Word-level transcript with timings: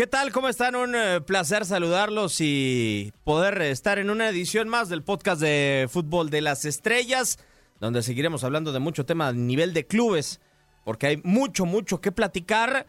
¿Qué 0.00 0.06
tal? 0.06 0.32
¿Cómo 0.32 0.48
están? 0.48 0.76
Un 0.76 0.94
eh, 0.94 1.20
placer 1.20 1.66
saludarlos 1.66 2.40
y 2.40 3.12
poder 3.22 3.60
estar 3.60 3.98
en 3.98 4.08
una 4.08 4.30
edición 4.30 4.66
más 4.66 4.88
del 4.88 5.02
podcast 5.02 5.42
de 5.42 5.88
Fútbol 5.90 6.30
de 6.30 6.40
las 6.40 6.64
Estrellas, 6.64 7.38
donde 7.80 8.02
seguiremos 8.02 8.42
hablando 8.42 8.72
de 8.72 8.78
mucho 8.78 9.04
tema 9.04 9.28
a 9.28 9.32
nivel 9.34 9.74
de 9.74 9.86
clubes, 9.86 10.40
porque 10.86 11.06
hay 11.06 11.20
mucho, 11.22 11.66
mucho 11.66 12.00
que 12.00 12.12
platicar 12.12 12.86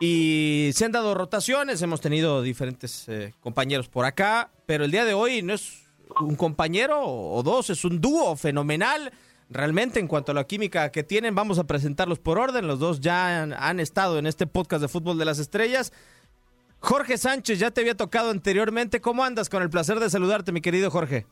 y 0.00 0.70
se 0.72 0.86
han 0.86 0.92
dado 0.92 1.12
rotaciones, 1.12 1.82
hemos 1.82 2.00
tenido 2.00 2.40
diferentes 2.40 3.06
eh, 3.10 3.34
compañeros 3.42 3.90
por 3.90 4.06
acá, 4.06 4.50
pero 4.64 4.86
el 4.86 4.90
día 4.90 5.04
de 5.04 5.12
hoy 5.12 5.42
no 5.42 5.52
es 5.52 5.82
un 6.18 6.36
compañero 6.36 6.98
o 7.04 7.42
dos, 7.42 7.68
es 7.68 7.84
un 7.84 8.00
dúo 8.00 8.36
fenomenal. 8.36 9.12
Realmente, 9.50 10.00
en 10.00 10.08
cuanto 10.08 10.32
a 10.32 10.34
la 10.34 10.44
química 10.44 10.90
que 10.92 11.02
tienen, 11.02 11.34
vamos 11.34 11.58
a 11.58 11.64
presentarlos 11.64 12.18
por 12.18 12.38
orden. 12.38 12.66
Los 12.66 12.78
dos 12.78 13.02
ya 13.02 13.42
han, 13.42 13.52
han 13.52 13.80
estado 13.80 14.18
en 14.18 14.26
este 14.26 14.46
podcast 14.46 14.80
de 14.80 14.88
Fútbol 14.88 15.18
de 15.18 15.26
las 15.26 15.38
Estrellas. 15.38 15.92
Jorge 16.82 17.16
Sánchez, 17.16 17.60
ya 17.60 17.70
te 17.70 17.80
había 17.80 17.96
tocado 17.96 18.30
anteriormente. 18.30 19.00
¿Cómo 19.00 19.22
andas? 19.22 19.48
Con 19.48 19.62
el 19.62 19.70
placer 19.70 20.00
de 20.00 20.10
saludarte, 20.10 20.50
mi 20.50 20.60
querido 20.60 20.90
Jorge. 20.90 21.26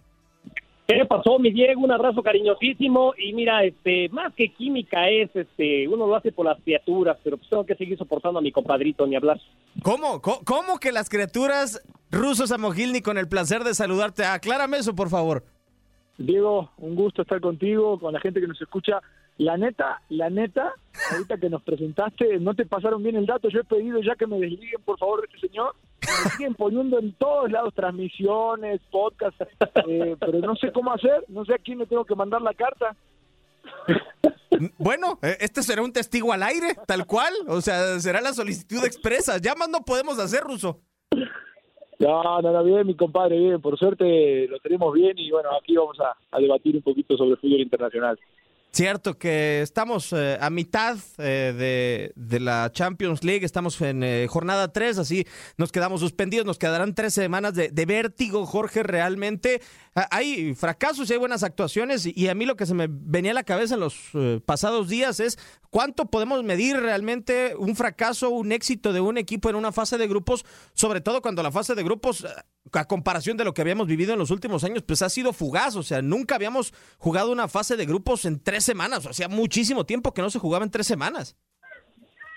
¿Qué 0.86 1.05
pasó, 1.05 1.38
mi 1.38 1.50
Diego? 1.50 1.83
Un 1.83 1.91
abrazo 1.91 2.22
cariñosísimo. 2.22 3.14
Y 3.19 3.33
mira, 3.33 3.64
este, 3.64 4.08
más 4.10 4.33
que 4.34 4.52
química 4.52 5.08
es, 5.08 5.28
este, 5.34 5.88
uno 5.88 6.06
lo 6.06 6.14
hace 6.14 6.30
por 6.30 6.47
las 6.47 6.60
criaturas, 6.62 7.16
pero 7.22 7.36
pues 7.36 7.50
tengo 7.50 7.66
que 7.66 7.75
seguir 7.75 7.98
soportando 7.98 8.38
a 8.38 8.42
mi 8.42 8.52
compadrito, 8.52 9.06
ni 9.06 9.16
hablar. 9.16 9.41
¿Cómo? 9.83 10.20
¿Cómo, 10.20 10.41
cómo 10.44 10.78
que 10.78 10.92
las 10.92 11.08
criaturas 11.08 11.82
rusos 12.12 12.50
Samogilny 12.50 13.03
con 13.03 13.19
el 13.19 13.28
placer 13.28 13.64
de 13.64 13.75
saludarte? 13.75 14.25
Aclárame 14.25 14.78
eso, 14.78 14.94
por 14.94 15.10
favor. 15.10 15.44
Diego, 16.16 16.70
un 16.78 16.94
gusto 16.94 17.22
estar 17.22 17.41
contigo, 17.41 17.98
con 17.98 18.12
la 18.12 18.20
gente 18.20 18.41
que 18.41 18.47
nos 18.47 18.60
escucha. 18.60 19.00
La 19.41 19.56
neta, 19.56 20.02
la 20.10 20.28
neta, 20.28 20.74
ahorita 21.12 21.38
que 21.38 21.48
nos 21.48 21.62
presentaste, 21.62 22.38
no 22.41 22.52
te 22.52 22.66
pasaron 22.66 23.02
bien 23.02 23.16
el 23.16 23.24
dato. 23.24 23.48
Yo 23.48 23.60
he 23.60 23.64
pedido 23.64 23.98
ya 24.02 24.14
que 24.14 24.27
me 24.27 24.38
desliguen, 24.38 24.82
por 24.84 24.98
favor, 24.98 25.22
de 25.22 25.28
este 25.32 25.48
señor. 25.48 25.74
Me 26.02 26.30
siguen 26.32 26.55
poniendo 26.55 26.98
en 26.98 27.14
todos 27.14 27.50
lados 27.50 27.72
transmisiones, 27.72 28.82
podcasts, 28.91 29.41
eh, 29.88 30.14
pero 30.20 30.41
no 30.41 30.55
sé 30.56 30.70
cómo 30.72 30.92
hacer, 30.92 31.24
no 31.28 31.47
sé 31.47 31.55
a 31.55 31.58
quién 31.58 31.78
me 31.78 31.86
tengo 31.86 32.05
que 32.05 32.14
mandar 32.14 32.42
la 32.42 32.52
carta. 32.52 32.94
Bueno, 34.77 35.19
eh, 35.22 35.38
este 35.41 35.62
será 35.62 35.80
un 35.80 35.94
testigo 35.94 36.34
al 36.34 36.42
aire, 36.42 36.75
tal 36.86 37.06
cual. 37.06 37.32
O 37.48 37.62
sea, 37.62 37.98
será 37.98 38.20
la 38.20 38.34
solicitud 38.34 38.84
expresa. 38.84 39.38
Ya 39.38 39.54
más 39.54 39.70
no 39.70 39.78
podemos 39.86 40.19
hacer, 40.19 40.42
Ruso. 40.42 40.80
No, 41.98 42.42
no, 42.42 42.52
no, 42.52 42.62
bien, 42.62 42.86
mi 42.86 42.94
compadre, 42.94 43.38
bien. 43.38 43.58
Por 43.62 43.78
suerte 43.78 44.48
lo 44.48 44.58
tenemos 44.58 44.92
bien 44.92 45.19
y 45.19 45.30
bueno, 45.30 45.48
aquí 45.58 45.77
vamos 45.77 45.98
a, 46.00 46.14
a 46.30 46.38
debatir 46.38 46.77
un 46.77 46.82
poquito 46.82 47.16
sobre 47.16 47.36
fútbol 47.36 47.60
internacional. 47.60 48.19
Cierto 48.72 49.18
que 49.18 49.62
estamos 49.62 50.12
eh, 50.12 50.38
a 50.40 50.48
mitad 50.48 50.96
eh, 51.18 52.12
de, 52.14 52.40
la 52.40 52.70
Champions 52.70 53.24
League, 53.24 53.44
estamos 53.44 53.80
en 53.80 54.04
eh, 54.04 54.28
jornada 54.28 54.72
3, 54.72 54.98
así 54.98 55.26
nos 55.56 55.72
quedamos 55.72 56.00
suspendidos, 56.00 56.46
nos 56.46 56.58
quedarán 56.58 56.94
tres 56.94 57.14
semanas 57.14 57.54
de 57.54 57.84
vértigo, 57.86 58.46
Jorge, 58.46 58.84
realmente. 58.84 59.60
Ah, 59.94 60.06
Hay 60.12 60.55
fracasos 60.55 61.10
y 61.10 61.12
hay 61.12 61.19
buenas 61.19 61.42
actuaciones 61.42 62.06
y, 62.06 62.28
a 62.28 62.34
mí 62.34 62.46
lo 62.46 62.56
que 62.56 62.66
se 62.66 62.74
me 62.74 62.86
venía 62.88 63.33
a 63.33 63.34
la 63.34 63.42
cabeza 63.42 63.74
en 63.74 63.80
los 63.80 64.10
eh, 64.15 64.41
pasados 64.44 64.88
días 64.88 65.19
es 65.19 65.37
cuánto 65.70 66.06
podemos 66.06 66.44
medir 66.44 66.76
realmente 66.76 67.56
un 67.56 67.75
fracaso, 67.75 68.31
un 68.31 68.53
éxito 68.53 68.92
de 68.92 69.00
un 69.00 69.19
equipo 69.19 69.50
en 69.50 69.56
una 69.56 69.72
fase 69.72 69.98
de 69.98 70.06
grupos, 70.06 70.44
sobre 70.75 71.00
todo 71.00 71.22
cuando 71.22 71.42
la 71.42 71.50
fase 71.50 71.75
de 71.75 71.82
grupos, 71.82 72.25
eh, 72.25 72.28
a 72.72 72.84
comparación 72.87 73.37
de 73.37 73.44
lo 73.44 73.53
que 73.53 73.62
habíamos 73.62 73.88
vivido 73.88 74.12
en 74.12 74.20
los 74.20 74.31
últimos 74.31 74.62
años, 74.62 74.84
pues 74.84 75.03
ha 75.03 75.09
sido 75.09 75.32
fugaz, 75.32 75.75
o 75.75 75.82
sea, 75.82 76.03
nunca 76.03 76.36
habíamos 76.36 76.72
jugado 76.98 77.32
una 77.32 77.48
fase 77.48 77.76
de 77.76 77.84
grupos 77.84 78.25
en 78.26 78.41
tres 78.41 78.65
semanas, 78.65 79.06
o 79.06 79.12
sea, 79.12 79.28
muchísimo 79.28 79.86
tiempo 79.86 80.15
que 80.15 80.22
no 80.22 80.31
se 80.31 80.38
jugaba 80.38 80.65
en 80.65 80.70
tres 80.70 80.86
semanas. 80.86 81.36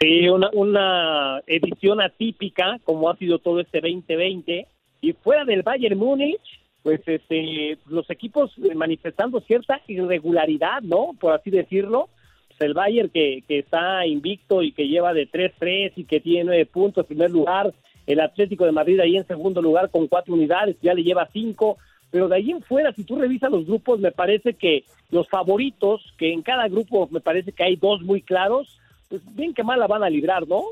Sí, 0.04 0.28
una, 0.28 0.50
una 0.54 1.42
edición 1.46 2.02
atípica, 2.02 2.80
como 2.84 3.10
ha 3.10 3.16
sido 3.18 3.40
todo 3.40 3.62
este 3.62 3.80
2020. 3.80 4.68
Y 5.00 5.14
fuera 5.14 5.46
del 5.46 5.62
Bayern 5.62 5.98
Múnich, 5.98 6.42
pues 6.84 7.02
este, 7.06 7.78
los 7.88 8.10
equipos 8.10 8.52
eh, 8.58 8.76
manifestando 8.76 9.40
cierta 9.40 9.82
irregularidad, 9.88 10.82
¿no? 10.82 11.12
Por 11.20 11.34
así 11.34 11.50
decirlo. 11.50 12.10
Pues 12.50 12.62
el 12.62 12.74
Bayern 12.74 13.10
que, 13.10 13.44
que 13.48 13.60
está 13.60 14.06
invicto 14.06 14.62
y 14.62 14.74
que 14.74 14.88
lleva 14.88 15.14
de 15.14 15.28
3-3 15.28 15.94
y 15.96 16.04
que 16.04 16.20
tiene 16.20 16.44
nueve 16.44 16.66
puntos 16.66 17.04
en 17.04 17.08
primer 17.08 17.32
lugar. 17.32 17.74
El 18.06 18.20
Atlético 18.20 18.66
de 18.66 18.74
Madrid 18.74 19.00
ahí 19.00 19.16
en 19.16 19.26
segundo 19.26 19.62
lugar 19.62 19.90
con 19.90 20.08
cuatro 20.08 20.34
unidades, 20.34 20.76
ya 20.82 20.94
le 20.94 21.04
lleva 21.04 21.30
cinco. 21.32 21.78
Pero 22.12 22.28
de 22.28 22.36
ahí 22.36 22.52
en 22.52 22.62
fuera, 22.62 22.92
si 22.94 23.06
tú 23.06 23.16
revisas 23.16 23.50
los 23.50 23.66
grupos, 23.66 24.00
me 24.00 24.12
parece 24.12 24.54
que 24.54 24.84
los 25.10 25.28
favoritos, 25.30 26.14
que 26.18 26.34
en 26.34 26.42
cada 26.42 26.68
grupo 26.68 27.08
me 27.12 27.22
parece 27.22 27.54
que 27.54 27.64
hay 27.64 27.76
dos 27.78 28.02
muy 28.02 28.22
claros, 28.22 28.78
pues 29.10 29.22
bien 29.36 29.54
que 29.54 29.64
mal 29.64 29.80
la 29.80 29.88
van 29.88 30.04
a 30.04 30.10
librar, 30.10 30.48
¿no? 30.48 30.64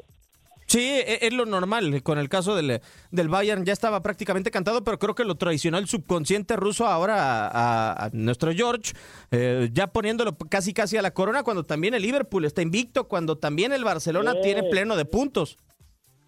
Sí, 0.72 0.80
e- 0.80 1.20
es 1.28 1.34
lo 1.34 1.46
normal. 1.46 2.02
Con 2.02 2.18
el 2.18 2.30
caso 2.30 2.56
del, 2.56 2.80
del 3.12 3.28
Bayern 3.28 3.66
ya 3.66 3.74
estaba 3.74 4.02
prácticamente 4.02 4.52
cantado, 4.52 4.86
pero 4.86 4.98
creo 4.98 5.14
que 5.16 5.26
lo 5.26 5.36
traicionó 5.36 5.78
el 5.78 5.88
subconsciente 5.88 6.56
ruso 6.56 6.86
ahora 6.88 7.16
a, 7.18 7.48
a- 7.94 8.06
a 8.06 8.10
nuestro 8.14 8.54
George, 8.54 8.94
eh, 9.32 9.70
ya 9.74 9.88
poniéndolo 9.88 10.38
casi 10.50 10.74
casi 10.74 10.96
a 10.96 11.02
la 11.02 11.12
corona, 11.12 11.44
cuando 11.44 11.64
también 11.64 11.94
el 11.94 12.02
Liverpool 12.04 12.46
está 12.46 12.62
invicto, 12.62 13.10
cuando 13.10 13.38
también 13.38 13.74
el 13.74 13.84
Barcelona 13.84 14.32
Sí. 14.36 14.40
tiene 14.44 14.64
pleno 14.64 14.96
de 14.96 15.04
puntos. 15.04 15.58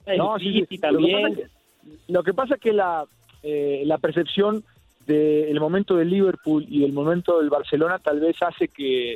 El 0.05 0.17
No, 0.17 0.37
sí, 0.39 0.65
sí. 0.69 0.77
también. 0.77 1.21
Lo 1.23 1.31
que 1.31 1.33
pasa 1.33 1.45
es 1.45 1.49
que, 2.01 2.11
lo 2.11 2.23
que 2.23 2.33
pasa 2.33 2.55
es 2.55 2.59
que 2.61 2.73
la, 2.73 3.05
eh, 3.43 3.83
la 3.85 3.97
percepción 3.97 4.65
del 5.07 5.57
momento 5.61 5.95
del 5.95 6.09
Liverpool 6.09 6.65
y 6.69 6.81
del 6.81 6.91
momento 6.91 7.39
del 7.39 7.49
Barcelona 7.49 7.99
tal 7.99 8.19
vez 8.19 8.35
hace 8.41 8.67
que 8.67 9.15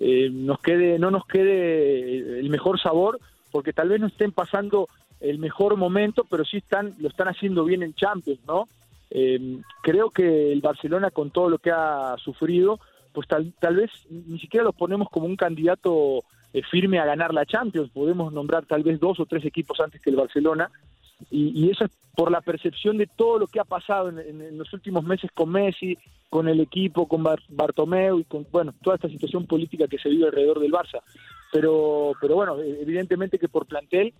eh, 0.00 0.30
nos 0.30 0.60
quede, 0.60 1.00
no 1.00 1.10
nos 1.10 1.26
quede 1.26 2.38
el 2.38 2.48
mejor 2.48 2.80
sabor, 2.80 3.18
porque 3.50 3.72
tal 3.72 3.88
vez 3.88 4.00
no 4.00 4.06
estén 4.08 4.32
pasando 4.32 4.88
el 5.20 5.38
mejor 5.38 5.76
momento, 5.76 6.24
pero 6.30 6.44
sí 6.44 6.58
están, 6.58 6.94
lo 6.98 7.08
están 7.08 7.28
haciendo 7.28 7.64
bien 7.64 7.82
en 7.82 7.94
Champions, 7.94 8.40
¿no? 8.46 8.68
Eh, 9.10 9.58
creo 9.82 10.10
que 10.10 10.52
el 10.52 10.60
Barcelona 10.60 11.10
con 11.10 11.30
todo 11.30 11.48
lo 11.48 11.58
que 11.58 11.70
ha 11.70 12.14
sufrido, 12.22 12.78
pues 13.12 13.26
tal, 13.26 13.52
tal 13.58 13.76
vez 13.76 13.90
ni 14.10 14.38
siquiera 14.38 14.64
lo 14.64 14.72
ponemos 14.72 15.08
como 15.10 15.26
un 15.26 15.34
candidato 15.36 16.20
eh, 16.52 16.62
firme 16.70 16.98
a 16.98 17.04
ganar 17.06 17.34
la 17.34 17.46
Champions. 17.46 17.90
Podemos 17.90 18.32
nombrar 18.32 18.64
tal 18.66 18.82
vez 18.82 19.00
dos 19.00 19.18
o 19.18 19.26
tres 19.26 19.44
equipos 19.44 19.80
antes 19.80 20.00
que 20.00 20.10
el 20.10 20.16
Barcelona. 20.16 20.70
Y, 21.30 21.68
eso 21.70 21.84
es 21.84 21.90
por 22.14 22.30
la 22.30 22.40
percepción 22.40 22.96
de 22.96 23.06
todo 23.08 23.38
lo 23.38 23.46
que 23.48 23.58
ha 23.60 23.64
pasado 23.64 24.08
en- 24.10 24.40
en 24.40 24.56
los 24.58 24.72
últimos 24.72 25.02
meses 25.04 25.30
con 25.34 25.50
Messi, 25.50 25.98
con 26.28 26.48
el 26.48 26.60
equipo, 26.60 27.08
con 27.08 27.22
Bar- 27.22 27.42
Bartomeu 27.48 28.18
y 28.18 28.24
con 28.24 28.46
bueno 28.50 28.74
toda 28.82 28.96
esta 28.96 29.08
situación 29.08 29.46
política 29.46 29.88
que 29.88 29.98
se 29.98 30.08
vive 30.08 30.26
alrededor 30.26 30.60
del 30.60 30.72
Barça. 30.72 31.00
Pero, 31.52 32.12
pero 32.20 32.34
bueno, 32.34 32.60
eh, 32.60 32.78
evidentemente 32.82 33.38
que 33.38 33.48
por 33.48 33.66
plantel, 33.66 34.12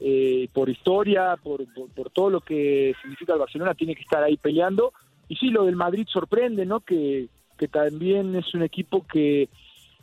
eh, 0.00 0.48
por 0.52 0.68
historia, 0.68 1.36
por, 1.42 1.64
por, 1.94 2.10
todo 2.10 2.30
lo 2.30 2.40
que 2.40 2.94
significa 3.00 3.32
el 3.32 3.38
Barcelona, 3.38 3.74
tiene 3.74 3.94
que 3.94 4.02
estar 4.02 4.22
ahí 4.22 4.36
peleando. 4.36 4.92
Y 5.28 5.36
sí, 5.36 5.48
lo 5.48 5.64
del 5.64 5.76
Madrid 5.76 6.06
sorprende, 6.10 6.66
¿no? 6.66 6.80
Que, 6.80 7.28
que 7.56 7.68
también 7.68 8.34
es 8.34 8.52
un 8.54 8.62
equipo 8.62 9.06
que 9.06 9.48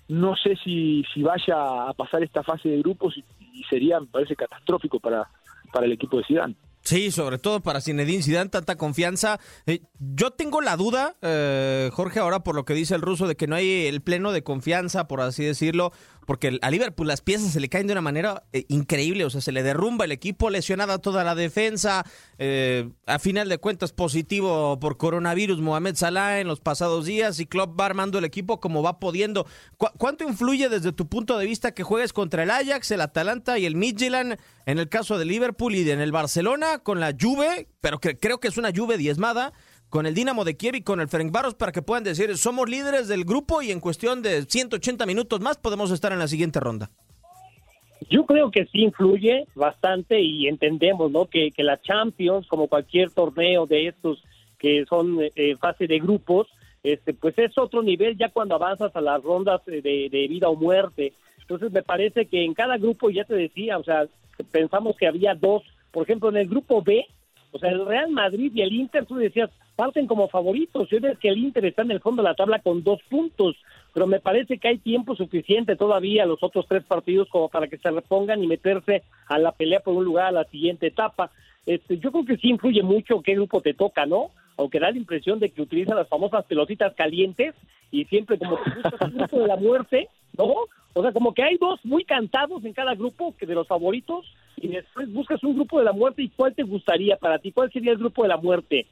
no 0.08 0.36
sé 0.36 0.56
si, 0.64 1.04
si 1.14 1.22
vaya 1.22 1.88
a 1.88 1.94
pasar 1.94 2.24
esta 2.24 2.42
fase 2.44 2.70
de 2.70 2.80
grupos 2.80 3.16
y, 3.18 3.24
y 3.54 3.64
sería, 3.66 4.00
me 4.00 4.08
parece, 4.08 4.36
catastrófico 4.36 5.00
para, 5.00 5.30
para 5.72 5.86
el 5.86 5.92
equipo 5.92 6.18
de 6.18 6.24
Zidane. 6.26 6.56
Sí, 6.84 7.12
sobre 7.12 7.38
todo 7.38 7.62
para 7.62 7.80
Zinedine 7.80 8.24
Zidane, 8.24 8.50
tanta 8.50 8.76
confianza. 8.76 9.40
Eh, 9.68 9.82
yo 10.00 10.32
tengo 10.32 10.62
la 10.62 10.76
duda, 10.78 11.16
eh, 11.22 11.90
Jorge, 11.94 12.20
ahora 12.20 12.44
por 12.44 12.56
lo 12.56 12.66
que 12.66 12.74
dice 12.74 12.96
el 12.96 13.02
ruso, 13.02 13.28
de 13.28 13.36
que 13.36 13.48
no 13.48 13.56
hay 13.56 13.86
el 13.86 14.02
pleno 14.02 14.32
de 14.32 14.44
confianza, 14.44 15.08
por 15.08 15.22
así 15.22 15.44
decirlo, 15.44 15.92
porque 16.26 16.60
a 16.62 16.70
Liverpool 16.70 17.08
las 17.08 17.22
piezas 17.22 17.52
se 17.52 17.60
le 17.60 17.68
caen 17.70 17.88
de 17.88 17.94
una 17.94 18.02
manera 18.02 18.44
eh, 18.54 18.66
increíble, 18.70 19.26
o 19.26 19.30
sea, 19.30 19.42
se 19.42 19.52
le 19.52 19.64
derrumba 19.64 20.06
el 20.06 20.12
equipo, 20.12 20.50
lesionada 20.50 21.00
toda 21.00 21.24
la 21.24 21.36
defensa, 21.36 22.06
eh, 22.38 22.90
a 23.06 23.20
final 23.20 23.50
de 23.50 23.58
cuentas 23.58 23.92
positivo 23.92 24.80
por 24.80 24.98
coronavirus 24.98 25.60
Mohamed 25.62 25.96
Salah 25.96 26.40
en 26.40 26.48
los 26.48 26.60
pasados 26.60 27.06
días 27.06 27.40
y 27.40 27.46
Klopp 27.46 27.80
va 27.80 27.86
armando 27.88 28.20
el 28.20 28.26
equipo 28.26 28.60
como 28.60 28.84
va 28.84 29.00
pudiendo. 29.00 29.46
¿Cu- 29.78 29.90
¿Cuánto 29.98 30.24
influye 30.24 30.70
desde 30.70 30.92
tu 30.94 31.08
punto 31.08 31.38
de 31.38 31.46
vista 31.46 31.74
que 31.74 31.84
juegues 31.84 32.14
contra 32.14 32.44
el 32.44 32.52
Ajax, 32.52 32.92
el 32.92 33.02
Atalanta 33.02 33.58
y 33.60 33.66
el 33.66 33.76
Midtjylland 33.76 34.38
en 34.66 34.80
el 34.80 34.90
caso 34.90 35.18
de 35.18 35.26
Liverpool 35.26 35.76
y 35.76 35.90
en 35.90 36.00
el 36.02 36.12
Barcelona 36.12 36.80
con 36.80 37.00
la 37.00 37.16
Juve, 37.20 37.68
pero 37.82 38.00
que 38.00 38.18
creo 38.18 38.40
que 38.40 38.48
es 38.48 38.58
una 38.58 38.72
Juve 38.76 38.98
diezmada, 38.98 39.54
con 39.92 40.06
el 40.06 40.16
Dinamo 40.16 40.46
de 40.46 40.56
Kiev 40.56 40.76
y 40.76 40.82
con 40.82 41.02
el 41.02 41.10
Ferencváros 41.10 41.54
para 41.54 41.74
que 41.74 41.82
puedan 41.82 42.06
decir 42.06 42.36
somos 42.38 42.70
líderes 42.70 43.10
del 43.10 43.26
grupo 43.26 43.62
y 43.62 43.72
en 43.72 43.82
cuestión 43.82 44.22
de 44.22 44.44
180 44.44 45.06
minutos 45.06 45.42
más 45.42 45.58
podemos 45.58 45.92
estar 45.92 46.14
en 46.14 46.20
la 46.20 46.30
siguiente 46.30 46.62
ronda? 46.62 46.90
Yo 48.10 48.26
creo 48.26 48.50
que 48.52 48.66
sí 48.68 48.84
influye 48.84 49.46
bastante 49.54 50.22
y 50.22 50.48
entendemos, 50.48 51.12
¿no? 51.12 51.26
Que, 51.26 51.52
la 51.58 51.80
Champions, 51.82 52.48
como 52.48 52.68
cualquier 52.68 53.12
torneo 53.12 53.68
de 53.68 53.90
estos 53.90 54.24
que 54.58 54.86
son 54.88 55.18
eh, 55.36 55.58
fase 55.58 55.88
de 55.88 56.00
grupos, 56.00 56.48
este, 56.84 57.14
pues 57.14 57.38
es 57.38 57.58
otro 57.58 57.84
nivel 57.84 58.18
ya 58.18 58.30
cuando 58.30 58.56
avanzas 58.56 58.96
a 58.96 59.02
las 59.02 59.22
rondas 59.22 59.62
de, 59.66 59.82
de 59.82 60.28
vida 60.30 60.48
o 60.48 60.56
muerte. 60.56 61.14
Entonces 61.42 61.70
me 61.72 61.84
parece 61.84 62.28
que 62.28 62.46
en 62.46 62.54
cada 62.54 62.78
grupo, 62.78 63.10
ya 63.10 63.26
te 63.26 63.36
decía, 63.36 63.78
o 63.78 63.84
sea, 63.84 64.08
pensamos 64.52 64.96
que 64.96 65.08
había 65.08 65.36
dos, 65.36 65.64
por 65.92 66.04
ejemplo, 66.04 66.30
en 66.30 66.38
el 66.38 66.48
grupo 66.48 66.82
B, 66.82 67.06
o 67.52 67.60
sea, 67.60 67.72
el 67.72 67.86
Real 67.86 68.10
Madrid 68.10 68.54
y 68.56 68.62
el 68.62 68.72
Inter, 68.72 69.06
tú 69.06 69.16
decías, 69.16 69.50
parten 69.76 70.08
como 70.08 70.28
favoritos. 70.28 70.90
Yo 70.90 71.00
ves 71.00 71.18
que 71.20 71.30
el 71.30 71.38
Inter 71.38 71.66
está 71.66 71.82
en 71.82 71.92
el 71.92 72.00
fondo 72.00 72.22
de 72.22 72.30
la 72.30 72.36
tabla 72.36 72.60
con 72.60 72.84
dos 72.84 73.00
puntos, 73.10 73.56
pero 73.94 74.08
me 74.08 74.20
parece 74.20 74.58
que 74.58 74.68
hay 74.68 74.78
tiempo 74.78 75.16
suficiente 75.16 75.76
todavía 75.76 76.26
los 76.26 76.42
otros 76.44 76.66
tres 76.68 76.84
partidos 76.84 77.28
como 77.30 77.50
para 77.50 77.68
que 77.68 77.78
se 77.78 77.92
repongan 77.92 78.44
y 78.44 78.48
meterse 78.48 79.04
a 79.28 79.38
la 79.38 79.52
pelea 79.52 79.80
por 79.80 79.96
un 79.96 80.06
lugar 80.06 80.28
a 80.28 80.32
la 80.32 80.44
siguiente 80.46 80.88
etapa. 80.88 81.32
Este, 81.66 81.98
yo 81.98 82.12
creo 82.12 82.26
que 82.26 82.38
sí 82.38 82.50
influye 82.50 82.84
mucho 82.84 83.22
qué 83.22 83.36
grupo 83.36 83.62
te 83.62 83.74
toca, 83.74 84.06
¿no? 84.06 84.32
Aunque 84.58 84.80
da 84.80 84.92
la 84.92 84.98
impresión 84.98 85.40
de 85.40 85.50
que 85.50 85.62
utilizan 85.62 85.96
las 85.96 86.08
famosas 86.08 86.46
pelotitas 86.46 86.94
calientes 86.96 87.56
y 87.92 88.06
siempre 88.06 88.38
como 88.38 88.58
que 88.58 88.72
un 89.06 89.12
grupo 89.14 89.40
de 89.40 89.48
la 89.48 89.58
muerte, 89.58 90.10
¿no? 90.38 90.54
O 90.94 91.02
sea, 91.02 91.12
como 91.12 91.34
que 91.34 91.44
hay 91.44 91.58
dos 91.58 91.80
muy 91.84 92.04
cantados 92.04 92.64
en 92.66 92.74
cada 92.74 92.96
grupo 92.96 93.36
que 93.38 93.46
de 93.46 93.56
los 93.56 93.68
favoritos 93.68 94.26
y 94.58 94.68
después 94.68 95.12
buscas 95.12 95.44
un 95.44 95.56
grupo 95.56 95.80
de 95.80 95.86
la 95.86 95.94
muerte 95.94 96.22
y 96.24 96.30
cuál 96.30 96.54
te 96.54 96.64
gustaría 96.64 97.16
para 97.16 97.40
ti, 97.40 97.52
cuál 97.52 97.72
sería 97.72 97.92
el 97.92 97.98
grupo 97.98 98.24
de 98.24 98.30
la 98.30 98.38
muerte. 98.38 98.88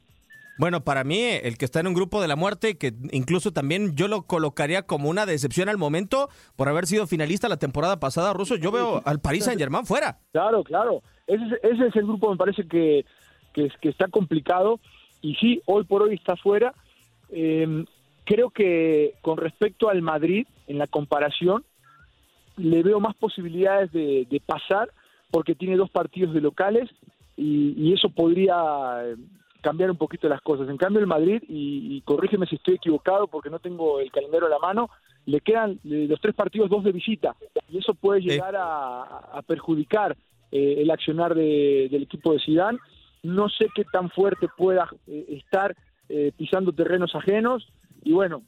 Bueno, 0.60 0.84
para 0.84 1.04
mí, 1.04 1.22
el 1.22 1.56
que 1.56 1.64
está 1.64 1.80
en 1.80 1.86
un 1.86 1.94
grupo 1.94 2.20
de 2.20 2.28
la 2.28 2.36
muerte, 2.36 2.76
que 2.76 2.92
incluso 3.12 3.50
también 3.50 3.96
yo 3.96 4.08
lo 4.08 4.26
colocaría 4.26 4.82
como 4.82 5.08
una 5.08 5.24
decepción 5.24 5.70
al 5.70 5.78
momento 5.78 6.28
por 6.54 6.68
haber 6.68 6.84
sido 6.84 7.06
finalista 7.06 7.48
la 7.48 7.56
temporada 7.56 7.98
pasada, 7.98 8.34
Russo, 8.34 8.56
yo 8.56 8.70
veo 8.70 9.00
al 9.06 9.20
Paris 9.22 9.46
Saint 9.46 9.58
Germain 9.58 9.86
fuera. 9.86 10.18
Claro, 10.32 10.62
claro. 10.62 11.02
Ese, 11.26 11.58
ese 11.62 11.86
es 11.86 11.96
el 11.96 12.02
grupo, 12.02 12.30
me 12.30 12.36
parece 12.36 12.68
que, 12.68 13.06
que, 13.54 13.70
está 13.88 14.08
complicado 14.08 14.80
y 15.22 15.34
sí, 15.36 15.62
hoy 15.64 15.84
por 15.84 16.02
hoy 16.02 16.16
está 16.16 16.36
fuera. 16.36 16.74
Eh, 17.30 17.86
creo 18.24 18.50
que 18.50 19.14
con 19.22 19.38
respecto 19.38 19.88
al 19.88 20.02
Madrid, 20.02 20.46
en 20.66 20.76
la 20.76 20.88
comparación, 20.88 21.64
le 22.58 22.82
veo 22.82 23.00
más 23.00 23.16
posibilidades 23.16 23.92
de, 23.92 24.26
de 24.30 24.42
pasar 24.44 24.90
porque 25.30 25.54
tiene 25.54 25.78
dos 25.78 25.88
partidos 25.88 26.34
de 26.34 26.42
locales 26.42 26.90
y, 27.34 27.72
y 27.78 27.94
eso 27.94 28.10
podría 28.10 29.06
cambiar 29.60 29.90
un 29.90 29.96
poquito 29.96 30.28
las 30.28 30.40
cosas. 30.40 30.68
En 30.68 30.76
cambio, 30.76 31.00
el 31.00 31.06
Madrid, 31.06 31.42
y, 31.48 31.96
y, 31.96 32.00
corrígeme 32.02 32.46
si 32.46 32.56
estoy 32.56 32.74
equivocado 32.74 33.26
porque 33.26 33.50
no 33.50 33.58
tengo 33.58 34.00
el 34.00 34.10
calendario 34.10 34.46
a 34.46 34.50
la 34.50 34.58
mano, 34.58 34.90
le 35.26 35.40
quedan 35.40 35.78
eh, 35.84 36.06
los 36.08 36.20
tres 36.20 36.34
partidos, 36.34 36.70
dos 36.70 36.84
de 36.84 36.92
visita, 36.92 37.36
y 37.68 37.78
eso 37.78 37.94
puede 37.94 38.20
llegar 38.20 38.56
a, 38.56 39.02
a, 39.02 39.42
perjudicar 39.42 40.16
eh, 40.50 40.76
el 40.78 40.90
accionar 40.90 41.34
de, 41.34 41.88
del 41.90 42.02
equipo 42.02 42.32
de 42.32 42.40
Sidán. 42.40 42.78
No 43.22 43.48
sé 43.48 43.66
qué 43.74 43.84
tan 43.84 44.10
fuerte 44.10 44.48
pueda 44.56 44.88
eh, 45.06 45.26
estar 45.28 45.76
pisando 46.36 46.72
terrenos 46.72 47.14
ajenos, 47.14 47.68
y 48.02 48.10
bueno, 48.10 48.42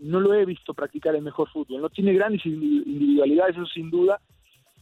no 0.00 0.20
lo 0.20 0.34
he 0.34 0.44
visto 0.44 0.74
practicar 0.74 1.14
el 1.14 1.22
mejor 1.22 1.48
fútbol. 1.48 1.80
No 1.80 1.88
tiene 1.88 2.12
grandes 2.12 2.44
individualidades, 2.44 3.56
eso 3.56 3.64
sin 3.64 3.88
duda, 3.88 4.20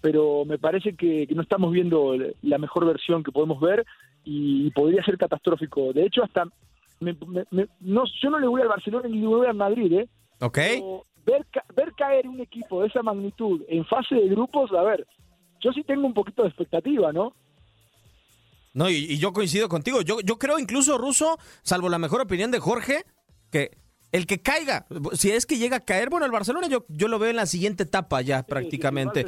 pero 0.01 0.45
me 0.45 0.59
parece 0.59 0.95
que, 0.95 1.27
que, 1.27 1.35
no 1.35 1.43
estamos 1.43 1.73
viendo 1.73 2.15
la 2.43 2.59
mejor 2.59 2.87
versión 2.87 3.23
que 3.23 3.33
podemos 3.33 3.61
ver 3.61 3.85
y 4.25 4.71
podría 4.71 5.03
ser 5.05 5.19
catastrófico. 5.19 5.93
De 5.93 6.05
hecho, 6.05 6.23
hasta 6.23 6.45
me, 7.01 7.17
me, 7.27 7.45
me, 7.51 7.69
no, 7.81 8.05
yo 8.21 8.31
no 8.31 8.39
le 8.39 8.47
voy 8.47 8.63
al 8.63 8.69
Barcelona 8.69 9.09
ni 9.09 9.21
le 9.21 9.27
voy 9.27 9.47
al 9.47 9.55
Madrid, 9.55 9.93
¿eh? 9.93 10.09
Ok. 10.41 10.59
ver, 11.27 11.47
ver 11.75 11.93
caer 11.97 12.29
un 12.29 12.41
equipo 12.41 12.83
de 12.83 12.89
esa 12.89 13.03
magnitud 13.03 13.63
en 13.69 13.85
fase 13.85 14.15
de 14.15 14.29
grupos, 14.29 14.73
a 14.73 14.83
ver, 14.83 15.07
yo 15.61 15.73
sí 15.73 15.83
tengo 15.83 16.07
un 16.07 16.15
poquito 16.15 16.43
de 16.43 16.49
expectativa, 16.49 17.13
¿no? 17.13 17.33
No, 18.75 18.89
y, 18.89 18.95
y 18.95 19.19
yo 19.19 19.33
coincido 19.33 19.69
contigo. 19.69 20.03
Yo, 20.03 20.21
yo 20.21 20.39
creo 20.39 20.59
incluso, 20.59 20.99
Ruso, 20.99 21.39
salvo 21.63 21.89
la 21.89 21.99
mejor 21.99 22.21
opinión 22.21 22.51
de 22.51 22.61
Jorge, 22.61 23.05
que 23.51 23.77
el 24.11 24.27
que 24.27 24.41
caiga, 24.41 24.87
si 25.13 25.31
es 25.31 25.45
que 25.45 25.59
llega 25.59 25.77
a 25.77 25.85
caer, 25.85 26.09
bueno, 26.09 26.25
el 26.25 26.33
Barcelona 26.33 26.67
yo, 26.69 26.87
yo 26.89 27.09
lo 27.09 27.19
veo 27.19 27.31
en 27.31 27.37
la 27.37 27.45
siguiente 27.45 27.83
etapa 27.83 28.23
ya 28.23 28.41
sí, 28.41 28.47
prácticamente. 28.49 29.27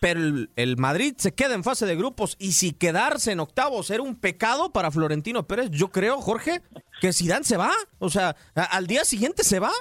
Pero 0.00 0.20
el, 0.20 0.50
el, 0.56 0.76
Madrid 0.76 1.14
se 1.16 1.34
queda 1.34 1.54
en 1.54 1.64
fase 1.64 1.86
de 1.86 1.96
grupos 1.96 2.36
y 2.38 2.52
si 2.52 2.76
quedarse 2.76 3.32
en 3.32 3.40
octavos 3.40 3.90
era 3.90 4.02
un 4.02 4.20
pecado 4.20 4.70
para 4.70 4.90
Florentino 4.90 5.46
Pérez, 5.46 5.70
yo 5.70 5.88
creo, 5.88 6.18
Jorge, 6.18 6.60
que 7.00 7.14
Zidane 7.14 7.44
se 7.44 7.56
va. 7.56 7.70
O 7.98 8.10
sea, 8.10 8.36
a, 8.54 8.64
al 8.64 8.86
día 8.86 9.04
siguiente 9.04 9.44
se 9.44 9.60
va. 9.60 9.72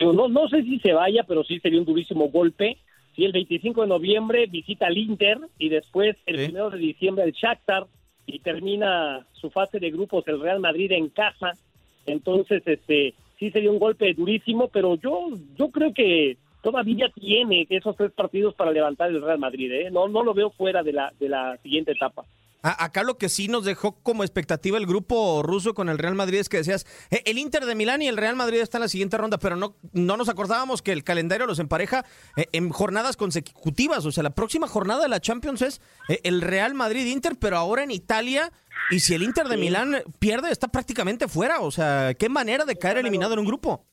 No, 0.00 0.28
no 0.28 0.48
sé 0.48 0.62
si 0.62 0.78
se 0.78 0.92
vaya, 0.92 1.24
pero 1.26 1.42
sí 1.42 1.58
sería 1.58 1.80
un 1.80 1.84
durísimo 1.84 2.28
golpe. 2.28 2.78
Si 3.16 3.24
el 3.24 3.32
25 3.32 3.82
de 3.82 3.88
noviembre 3.88 4.46
visita 4.46 4.86
al 4.86 4.96
Inter 4.96 5.38
y 5.58 5.68
después 5.68 6.16
el 6.26 6.46
sí. 6.46 6.52
1 6.52 6.70
de 6.70 6.78
diciembre 6.78 7.24
el 7.24 7.32
Shakhtar 7.32 7.86
y 8.26 8.38
termina 8.38 9.26
su 9.32 9.50
fase 9.50 9.80
de 9.80 9.90
grupos 9.90 10.26
el 10.28 10.40
Real 10.40 10.60
Madrid 10.60 10.92
en 10.92 11.08
casa 11.08 11.52
entonces, 12.06 12.62
este, 12.66 13.14
sí 13.38 13.50
sería 13.50 13.70
un 13.70 13.78
golpe 13.78 14.12
durísimo, 14.14 14.68
pero 14.68 14.96
yo, 14.96 15.28
yo 15.56 15.70
creo 15.70 15.92
que 15.92 16.36
todavía 16.62 17.10
tiene 17.10 17.66
esos 17.70 17.96
tres 17.96 18.12
partidos 18.12 18.54
para 18.54 18.70
levantar 18.70 19.10
el 19.10 19.22
Real 19.22 19.38
Madrid, 19.38 19.70
¿eh? 19.72 19.90
No, 19.90 20.08
no 20.08 20.22
lo 20.22 20.34
veo 20.34 20.50
fuera 20.50 20.82
de 20.82 20.92
la, 20.92 21.12
de 21.18 21.28
la 21.28 21.56
siguiente 21.58 21.92
etapa. 21.92 22.24
Acá 22.62 23.02
lo 23.02 23.18
que 23.18 23.28
sí 23.28 23.48
nos 23.48 23.64
dejó 23.64 24.00
como 24.02 24.22
expectativa 24.22 24.78
el 24.78 24.86
grupo 24.86 25.42
ruso 25.42 25.74
con 25.74 25.88
el 25.88 25.98
Real 25.98 26.14
Madrid 26.14 26.38
es 26.38 26.48
que 26.48 26.58
decías, 26.58 26.86
eh, 27.10 27.20
el 27.26 27.38
Inter 27.38 27.64
de 27.64 27.74
Milán 27.74 28.02
y 28.02 28.08
el 28.08 28.16
Real 28.16 28.36
Madrid 28.36 28.60
están 28.60 28.80
en 28.80 28.84
la 28.84 28.88
siguiente 28.88 29.18
ronda, 29.18 29.36
pero 29.38 29.56
no, 29.56 29.74
no 29.92 30.16
nos 30.16 30.28
acordábamos 30.28 30.80
que 30.80 30.92
el 30.92 31.02
calendario 31.02 31.46
los 31.46 31.58
empareja 31.58 32.04
eh, 32.36 32.46
en 32.52 32.70
jornadas 32.70 33.16
consecutivas. 33.16 34.06
O 34.06 34.12
sea, 34.12 34.22
la 34.22 34.30
próxima 34.30 34.68
jornada 34.68 35.02
de 35.02 35.08
la 35.08 35.18
Champions 35.18 35.62
es 35.62 35.80
eh, 36.08 36.20
el 36.22 36.40
Real 36.40 36.74
Madrid-Inter, 36.74 37.32
pero 37.40 37.56
ahora 37.56 37.82
en 37.82 37.90
Italia. 37.90 38.52
Y 38.90 39.00
si 39.00 39.14
el 39.14 39.24
Inter 39.24 39.48
de 39.48 39.56
sí. 39.56 39.60
Milán 39.60 39.96
pierde, 40.20 40.52
está 40.52 40.68
prácticamente 40.68 41.26
fuera. 41.26 41.60
O 41.60 41.72
sea, 41.72 42.14
qué 42.14 42.28
manera 42.28 42.64
de 42.64 42.76
caer 42.76 42.98
eliminado 42.98 43.32
en 43.32 43.40
un 43.40 43.46
grupo. 43.46 43.86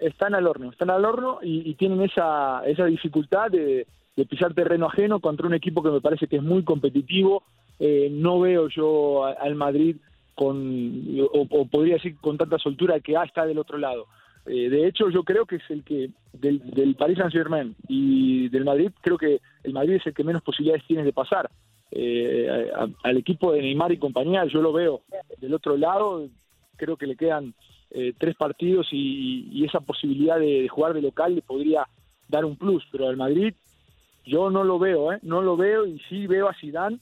Están 0.00 0.34
al 0.34 0.46
horno, 0.46 0.72
están 0.72 0.90
al 0.90 1.04
horno 1.04 1.38
y, 1.42 1.70
y 1.70 1.74
tienen 1.76 2.00
esa, 2.00 2.62
esa 2.64 2.86
dificultad 2.86 3.50
de, 3.50 3.86
de 4.16 4.26
pisar 4.26 4.54
terreno 4.54 4.86
ajeno 4.86 5.20
contra 5.20 5.46
un 5.46 5.54
equipo 5.54 5.82
que 5.82 5.90
me 5.90 6.00
parece 6.00 6.26
que 6.26 6.36
es 6.36 6.42
muy 6.42 6.64
competitivo, 6.64 7.44
eh, 7.80 8.08
no 8.12 8.38
veo 8.38 8.68
yo 8.68 9.24
al 9.24 9.54
Madrid 9.54 9.96
con, 10.34 11.02
o, 11.32 11.66
podría 11.66 11.94
decir 11.94 12.16
con 12.20 12.38
tanta 12.38 12.58
soltura 12.58 13.00
que 13.00 13.16
ah, 13.16 13.24
está 13.24 13.44
del 13.46 13.58
otro 13.58 13.78
lado. 13.78 14.06
Eh, 14.46 14.68
de 14.68 14.86
hecho, 14.86 15.10
yo 15.10 15.22
creo 15.22 15.46
que 15.46 15.56
es 15.56 15.62
el 15.70 15.82
que, 15.82 16.10
del, 16.32 16.60
del 16.70 16.94
Paris 16.94 17.18
Saint 17.18 17.32
Germain 17.32 17.74
y 17.88 18.48
del 18.48 18.64
Madrid, 18.64 18.90
creo 19.00 19.18
que 19.18 19.40
el 19.64 19.72
Madrid 19.72 19.94
es 19.94 20.06
el 20.06 20.14
que 20.14 20.24
menos 20.24 20.42
posibilidades 20.42 20.86
tiene 20.86 21.04
de 21.04 21.12
pasar. 21.12 21.50
Eh, 21.90 22.70
al 23.02 23.16
equipo 23.16 23.52
de 23.52 23.62
Neymar 23.62 23.92
y 23.92 23.98
compañía, 23.98 24.44
yo 24.44 24.62
lo 24.62 24.72
veo 24.72 25.02
del 25.38 25.54
otro 25.54 25.76
lado, 25.76 26.28
creo 26.76 26.96
que 26.96 27.06
le 27.06 27.16
quedan 27.16 27.52
eh, 27.90 28.12
tres 28.16 28.36
partidos 28.36 28.88
y, 28.92 29.48
y, 29.50 29.64
esa 29.64 29.80
posibilidad 29.80 30.38
de, 30.38 30.62
de 30.62 30.68
jugar 30.68 30.94
de 30.94 31.02
local 31.02 31.34
le 31.34 31.42
podría 31.42 31.86
dar 32.28 32.44
un 32.44 32.56
plus, 32.56 32.84
pero 32.92 33.08
al 33.08 33.16
Madrid 33.16 33.54
yo 34.24 34.50
no 34.50 34.62
lo 34.62 34.78
veo, 34.78 35.12
¿eh? 35.12 35.18
no 35.22 35.42
lo 35.42 35.56
veo 35.56 35.86
y 35.86 35.98
sí 36.08 36.26
veo 36.26 36.48
a 36.48 36.54
Zidane 36.54 37.00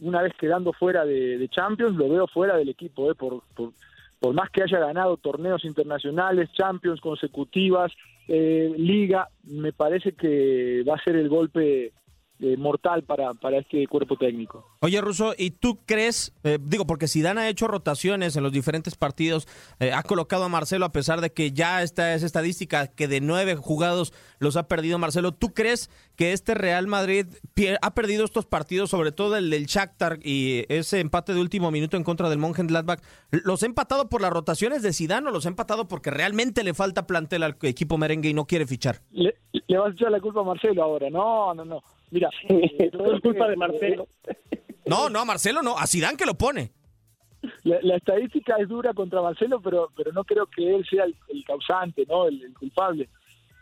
una 0.00 0.22
vez 0.22 0.32
quedando 0.38 0.72
fuera 0.72 1.04
de, 1.04 1.48
Champions, 1.50 1.96
lo 1.96 2.08
veo 2.08 2.26
fuera 2.26 2.56
del 2.56 2.68
equipo, 2.68 3.10
¿eh? 3.10 3.14
por, 3.14 3.42
por, 3.54 3.72
por, 4.20 4.34
más 4.34 4.50
que 4.50 4.62
haya 4.62 4.78
ganado 4.78 5.16
torneos 5.16 5.64
internacionales, 5.64 6.50
Champions 6.52 7.00
consecutivas, 7.00 7.92
eh, 8.28 8.72
Liga, 8.76 9.28
me 9.44 9.72
parece 9.72 10.12
que 10.12 10.84
va 10.88 10.94
a 10.94 11.02
ser 11.02 11.16
el 11.16 11.28
golpe 11.28 11.92
eh, 12.40 12.56
mortal 12.56 13.02
para, 13.02 13.34
para 13.34 13.58
este 13.58 13.86
cuerpo 13.86 14.16
técnico. 14.16 14.64
Oye, 14.80 15.00
Russo, 15.00 15.34
¿y 15.36 15.50
tú 15.50 15.80
crees, 15.86 16.32
eh, 16.44 16.58
digo, 16.60 16.86
porque 16.86 17.08
Zidane 17.08 17.40
ha 17.40 17.48
hecho 17.48 17.66
rotaciones 17.66 18.36
en 18.36 18.42
los 18.42 18.52
diferentes 18.52 18.94
partidos, 18.94 19.48
eh, 19.80 19.92
ha 19.92 20.02
colocado 20.02 20.44
a 20.44 20.48
Marcelo 20.48 20.84
a 20.84 20.92
pesar 20.92 21.20
de 21.20 21.32
que 21.32 21.50
ya 21.50 21.82
está 21.82 22.14
esa 22.14 22.26
estadística 22.26 22.86
que 22.86 23.08
de 23.08 23.20
nueve 23.20 23.56
jugados 23.56 24.12
los 24.38 24.56
ha 24.56 24.68
perdido 24.68 24.98
Marcelo, 24.98 25.32
¿tú 25.32 25.52
crees 25.52 25.90
que 26.16 26.32
este 26.32 26.54
Real 26.54 26.86
Madrid 26.86 27.26
ha 27.82 27.94
perdido 27.94 28.24
estos 28.24 28.46
partidos, 28.46 28.90
sobre 28.90 29.12
todo 29.12 29.36
el 29.36 29.50
del 29.50 29.66
Shakhtar 29.66 30.18
y 30.22 30.64
ese 30.68 31.00
empate 31.00 31.34
de 31.34 31.40
último 31.40 31.70
minuto 31.70 31.96
en 31.96 32.04
contra 32.04 32.28
del 32.28 32.38
Mönchengladbach, 32.38 33.00
los 33.30 33.62
ha 33.62 33.66
empatado 33.66 34.08
por 34.08 34.20
las 34.20 34.32
rotaciones 34.32 34.82
de 34.82 34.92
Zidane 34.92 35.28
o 35.28 35.32
los 35.32 35.46
ha 35.46 35.48
empatado 35.48 35.88
porque 35.88 36.10
realmente 36.10 36.62
le 36.62 36.74
falta 36.74 37.06
plantel 37.06 37.42
al 37.42 37.56
equipo 37.62 37.98
merengue 37.98 38.28
y 38.28 38.34
no 38.34 38.46
quiere 38.46 38.66
fichar? 38.66 39.00
Le, 39.10 39.34
le 39.52 39.78
vas 39.78 39.90
a 39.90 39.92
echar 39.92 40.10
la 40.10 40.20
culpa 40.20 40.40
a 40.40 40.44
Marcelo 40.44 40.82
ahora, 40.82 41.10
no, 41.10 41.54
no, 41.54 41.64
no. 41.64 41.82
Mira, 42.10 42.30
eh, 42.48 42.90
todo 42.90 43.14
es 43.14 43.20
culpa 43.20 43.48
de 43.48 43.56
Marcelo. 43.64 44.08
No, 44.86 45.08
no, 45.08 45.20
a 45.20 45.24
Marcelo 45.24 45.62
no, 45.62 45.76
a 45.76 45.86
Zidane 45.86 46.16
que 46.16 46.26
lo 46.26 46.34
pone. 46.34 46.72
La, 47.62 47.78
la, 47.82 47.96
estadística 47.96 48.56
es 48.56 48.68
dura 48.68 48.92
contra 48.94 49.22
Marcelo, 49.22 49.60
pero 49.60 49.90
pero 49.96 50.12
no 50.12 50.24
creo 50.24 50.46
que 50.46 50.74
él 50.74 50.84
sea 50.88 51.04
el, 51.04 51.14
el 51.28 51.44
causante, 51.44 52.04
no, 52.08 52.26
el, 52.26 52.42
el 52.42 52.54
culpable. 52.54 53.08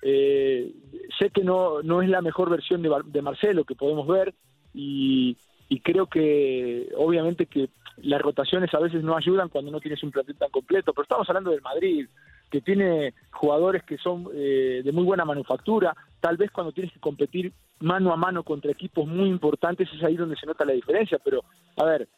Eh, 0.03 0.73
sé 1.19 1.31
que 1.31 1.43
no 1.43 1.83
no 1.83 2.01
es 2.01 2.09
la 2.09 2.23
mejor 2.23 2.49
versión 2.49 2.81
de, 2.83 2.91
de 3.07 3.23
Marcelo 3.23 3.65
que 3.65 3.75
podemos 3.75 4.07
ver 4.07 4.35
y, 4.73 5.37
y, 5.69 5.81
creo 5.81 6.07
que 6.07 6.89
obviamente 6.97 7.47
que 7.47 7.71
las 7.99 8.21
rotaciones 8.21 8.73
a 8.75 8.79
veces 8.79 9.03
no 9.03 9.17
ayudan 9.17 9.49
cuando 9.49 9.71
no 9.71 9.81
tienes 9.81 10.03
un 10.03 10.11
plantel 10.11 10.37
tan 10.37 10.51
completo, 10.51 10.93
pero 10.93 11.05
estamos 11.05 11.29
hablando 11.29 11.51
del 11.51 11.63
Madrid, 11.63 12.09
que 12.51 12.61
tiene 12.61 13.15
jugadores 13.33 13.83
que 13.85 13.97
son 13.99 14.29
eh, 14.35 14.83
de 14.85 14.93
muy 14.93 15.05
buena 15.05 15.25
manufactura, 15.25 15.95
tal 16.21 16.37
vez 16.37 16.51
cuando 16.51 16.73
tienes 16.73 16.93
que 16.93 17.01
competir 17.01 17.53
mano 17.81 18.13
a 18.13 18.17
mano 18.17 18.43
contra 18.43 18.71
equipos 18.71 19.07
muy 19.07 19.29
importantes 19.29 19.89
es 19.93 20.03
ahí 20.03 20.17
donde 20.17 20.37
se 20.37 20.47
nota 20.47 20.65
la 20.65 20.73
diferencia. 20.73 21.19
Pero, 21.23 21.45
a 21.77 21.85
ver, 21.85 22.09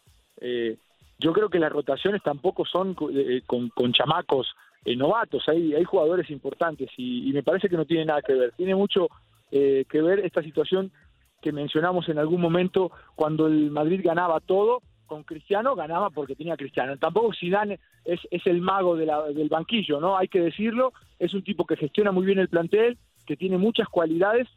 eh, 0.40 0.76
yo 1.18 1.32
creo 1.32 1.48
que 1.48 1.58
las 1.58 1.72
rotaciones 1.72 2.22
tampoco 2.22 2.64
son 2.64 2.96
eh, 3.12 3.42
con, 3.46 3.70
con, 3.70 3.92
chamacos 3.92 4.54
eh, 4.84 4.96
novatos, 4.96 5.48
hay, 5.48 5.74
hay 5.74 5.84
jugadores 5.84 6.30
importantes 6.30 6.90
y, 6.96 7.28
y, 7.28 7.32
me 7.32 7.42
parece 7.42 7.68
que 7.68 7.76
no 7.76 7.84
tiene 7.84 8.04
nada 8.04 8.22
que 8.22 8.34
ver. 8.34 8.52
Tiene 8.56 8.74
mucho 8.74 9.08
eh, 9.50 9.84
que 9.90 10.00
ver 10.00 10.20
esta 10.20 10.42
situación 10.42 10.92
que 11.40 11.52
mencionamos 11.52 12.08
en 12.08 12.18
algún 12.18 12.40
momento 12.40 12.90
cuando 13.14 13.46
el 13.46 13.70
Madrid 13.70 14.00
ganaba 14.04 14.40
todo 14.40 14.82
con 15.06 15.24
Cristiano, 15.24 15.74
ganaba 15.74 16.10
porque 16.10 16.36
tenía 16.36 16.56
Cristiano. 16.56 16.96
Tampoco 16.98 17.32
Zidane 17.32 17.80
es, 18.04 18.20
es 18.30 18.46
el 18.46 18.60
mago 18.60 18.94
de 18.96 19.06
la, 19.06 19.22
del 19.28 19.48
banquillo, 19.48 20.00
¿no? 20.00 20.16
Hay 20.18 20.28
que 20.28 20.40
decirlo, 20.40 20.92
es 21.18 21.32
un 21.34 21.42
tipo 21.42 21.64
que 21.64 21.76
gestiona 21.76 22.12
muy 22.12 22.26
bien 22.26 22.38
el 22.38 22.48
plantel, 22.48 22.98
que 23.26 23.36
tiene 23.36 23.56
muchas 23.56 23.88
cualidades, 23.88 24.48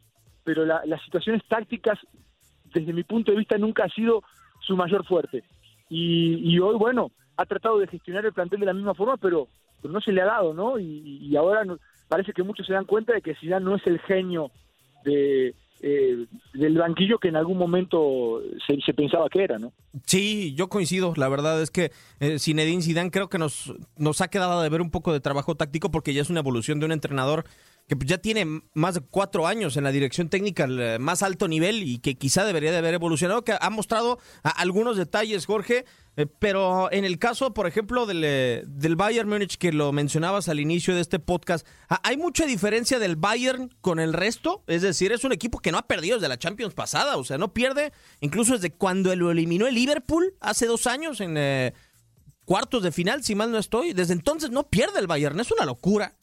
pero 0.44 0.64
la, 0.64 0.82
las 0.86 1.02
situaciones 1.02 1.42
tácticas, 1.48 1.98
desde 2.72 2.92
mi 2.92 3.04
punto 3.04 3.32
de 3.32 3.38
vista, 3.38 3.58
nunca 3.58 3.84
ha 3.84 3.88
sido 3.88 4.22
su 4.60 4.76
mayor 4.76 5.04
fuerte. 5.06 5.42
Y, 5.88 6.36
y, 6.42 6.58
hoy, 6.58 6.76
bueno, 6.76 7.10
ha 7.36 7.46
tratado 7.46 7.78
de 7.78 7.86
gestionar 7.86 8.24
el 8.24 8.32
plantel 8.32 8.60
de 8.60 8.66
la 8.66 8.72
misma 8.72 8.94
forma, 8.94 9.16
pero, 9.16 9.48
pero 9.80 9.92
no 9.92 10.00
se 10.00 10.12
le 10.12 10.22
ha 10.22 10.26
dado, 10.26 10.54
¿no? 10.54 10.78
Y, 10.78 11.34
ahora 11.36 11.64
no, 11.64 11.78
parece 12.08 12.32
que 12.32 12.42
muchos 12.42 12.66
se 12.66 12.72
dan 12.72 12.84
cuenta 12.84 13.12
de 13.12 13.22
que 13.22 13.34
Zidane 13.34 13.64
no 13.64 13.76
es 13.76 13.86
el 13.86 13.98
genio 14.00 14.50
de, 15.04 15.54
eh, 15.80 16.26
del 16.54 16.78
banquillo 16.78 17.18
que 17.18 17.28
en 17.28 17.36
algún 17.36 17.58
momento 17.58 18.40
se, 18.66 18.80
se, 18.80 18.94
pensaba 18.94 19.28
que 19.28 19.42
era, 19.42 19.58
¿no? 19.58 19.72
Sí, 20.06 20.54
yo 20.54 20.68
coincido. 20.68 21.12
La 21.16 21.28
verdad 21.28 21.60
es 21.60 21.70
que 21.70 21.90
eh, 22.20 22.38
Zinedine 22.38 22.82
Zidane 22.82 23.10
creo 23.10 23.28
que 23.28 23.38
nos, 23.38 23.74
nos 23.96 24.20
ha 24.20 24.28
quedado 24.28 24.62
de 24.62 24.68
ver 24.68 24.80
un 24.80 24.90
poco 24.90 25.12
de 25.12 25.20
trabajo 25.20 25.56
táctico 25.56 25.90
porque 25.90 26.14
ya 26.14 26.22
es 26.22 26.30
una 26.30 26.40
evolución 26.40 26.78
de 26.78 26.86
un 26.86 26.92
entrenador 26.92 27.44
que 27.88 27.96
ya 28.06 28.18
tiene 28.18 28.62
más 28.74 28.94
de 28.94 29.00
cuatro 29.00 29.46
años 29.46 29.76
en 29.76 29.84
la 29.84 29.92
dirección 29.92 30.28
técnica 30.28 30.64
al 30.64 30.98
más 31.00 31.22
alto 31.22 31.48
nivel 31.48 31.82
y 31.82 31.98
que 31.98 32.16
quizá 32.16 32.44
debería 32.44 32.72
de 32.72 32.78
haber 32.78 32.94
evolucionado, 32.94 33.44
que 33.44 33.54
ha 33.60 33.70
mostrado 33.70 34.18
algunos 34.42 34.96
detalles, 34.96 35.46
Jorge, 35.46 35.84
eh, 36.16 36.26
pero 36.26 36.92
en 36.92 37.04
el 37.04 37.18
caso, 37.18 37.54
por 37.54 37.66
ejemplo, 37.66 38.04
del, 38.04 38.22
eh, 38.24 38.64
del 38.66 38.96
Bayern 38.96 39.28
Múnich, 39.28 39.56
que 39.56 39.72
lo 39.72 39.92
mencionabas 39.92 40.48
al 40.48 40.60
inicio 40.60 40.94
de 40.94 41.00
este 41.00 41.18
podcast, 41.18 41.66
¿hay 41.88 42.16
mucha 42.16 42.44
diferencia 42.44 42.98
del 42.98 43.16
Bayern 43.16 43.74
con 43.80 43.98
el 43.98 44.12
resto? 44.12 44.62
Es 44.66 44.82
decir, 44.82 45.12
es 45.12 45.24
un 45.24 45.32
equipo 45.32 45.58
que 45.58 45.72
no 45.72 45.78
ha 45.78 45.86
perdido 45.86 46.16
desde 46.16 46.28
la 46.28 46.38
Champions 46.38 46.74
pasada, 46.74 47.16
o 47.16 47.24
sea, 47.24 47.38
no 47.38 47.54
pierde, 47.54 47.92
incluso 48.20 48.52
desde 48.54 48.72
cuando 48.72 49.14
lo 49.16 49.30
eliminó 49.30 49.66
el 49.66 49.74
Liverpool 49.74 50.34
hace 50.40 50.66
dos 50.66 50.86
años 50.86 51.20
en 51.20 51.36
eh, 51.38 51.72
cuartos 52.44 52.82
de 52.82 52.92
final, 52.92 53.24
si 53.24 53.34
mal 53.34 53.50
no 53.50 53.58
estoy, 53.58 53.94
desde 53.94 54.12
entonces 54.12 54.50
no 54.50 54.68
pierde 54.68 55.00
el 55.00 55.06
Bayern, 55.06 55.40
es 55.40 55.50
una 55.50 55.64
locura. 55.64 56.14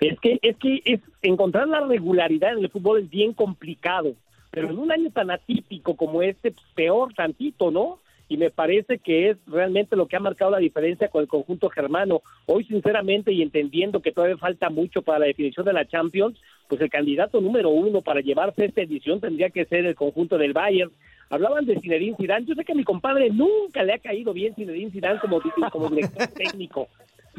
Es 0.00 0.20
que, 0.20 0.38
es 0.42 0.56
que 0.56 0.82
es 0.84 1.00
encontrar 1.22 1.68
la 1.68 1.80
regularidad 1.80 2.52
en 2.52 2.64
el 2.64 2.70
fútbol 2.70 3.00
es 3.00 3.10
bien 3.10 3.32
complicado, 3.32 4.14
pero 4.50 4.70
en 4.70 4.78
un 4.78 4.92
año 4.92 5.10
tan 5.10 5.30
atípico 5.30 5.96
como 5.96 6.22
este, 6.22 6.52
pues, 6.52 6.66
peor 6.74 7.14
tantito, 7.14 7.70
¿no? 7.70 8.00
Y 8.30 8.36
me 8.36 8.50
parece 8.50 8.98
que 8.98 9.30
es 9.30 9.38
realmente 9.46 9.96
lo 9.96 10.06
que 10.06 10.16
ha 10.16 10.20
marcado 10.20 10.50
la 10.50 10.58
diferencia 10.58 11.08
con 11.08 11.22
el 11.22 11.28
conjunto 11.28 11.70
germano. 11.70 12.20
Hoy, 12.44 12.64
sinceramente, 12.64 13.32
y 13.32 13.40
entendiendo 13.40 14.02
que 14.02 14.12
todavía 14.12 14.36
falta 14.36 14.68
mucho 14.68 15.00
para 15.00 15.20
la 15.20 15.26
definición 15.26 15.64
de 15.64 15.72
la 15.72 15.86
Champions, 15.86 16.38
pues 16.68 16.78
el 16.82 16.90
candidato 16.90 17.40
número 17.40 17.70
uno 17.70 18.02
para 18.02 18.20
llevarse 18.20 18.66
esta 18.66 18.82
edición 18.82 19.20
tendría 19.20 19.48
que 19.48 19.64
ser 19.64 19.86
el 19.86 19.94
conjunto 19.94 20.36
del 20.36 20.52
Bayern. 20.52 20.92
Hablaban 21.30 21.64
de 21.64 21.80
Zinedine 21.80 22.16
Zidane. 22.16 22.44
Yo 22.44 22.54
sé 22.54 22.66
que 22.66 22.72
a 22.72 22.74
mi 22.74 22.84
compadre 22.84 23.30
nunca 23.30 23.82
le 23.82 23.94
ha 23.94 23.98
caído 23.98 24.34
bien 24.34 24.54
Zinedine 24.54 24.90
Zidane 24.90 25.20
como, 25.20 25.40
como 25.70 25.88
director 25.88 26.26
técnico 26.36 26.88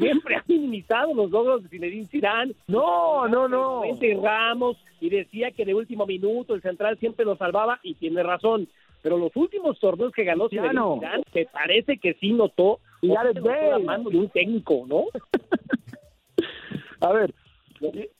siempre 0.00 0.36
ha 0.36 0.44
minimizado 0.46 1.14
los 1.14 1.30
logros 1.30 1.62
de 1.62 1.68
Zinedine 1.68 2.06
Zidane. 2.08 2.54
No, 2.66 3.28
no, 3.28 3.48
no. 3.48 3.82
Ramos 4.22 4.76
y 5.00 5.10
decía 5.10 5.50
que 5.50 5.64
de 5.64 5.74
último 5.74 6.06
minuto 6.06 6.54
el 6.54 6.62
central 6.62 6.98
siempre 6.98 7.24
lo 7.24 7.36
salvaba 7.36 7.78
y 7.82 7.94
tiene 7.94 8.22
razón. 8.22 8.68
Pero 9.02 9.16
los 9.16 9.34
últimos 9.34 9.78
torneos 9.78 10.12
que 10.12 10.24
ganó 10.24 10.48
Zinedine 10.48 10.74
no. 10.74 10.96
Zidane, 10.96 11.24
te 11.32 11.46
parece 11.46 11.98
que 11.98 12.14
sí 12.14 12.32
notó 12.32 12.80
y 13.02 13.08
ya 13.08 13.24
la 13.24 13.78
mano 13.78 14.10
de 14.10 14.18
un 14.18 14.28
técnico, 14.28 14.84
¿no? 14.86 15.04
A 17.02 17.12
ver, 17.12 17.32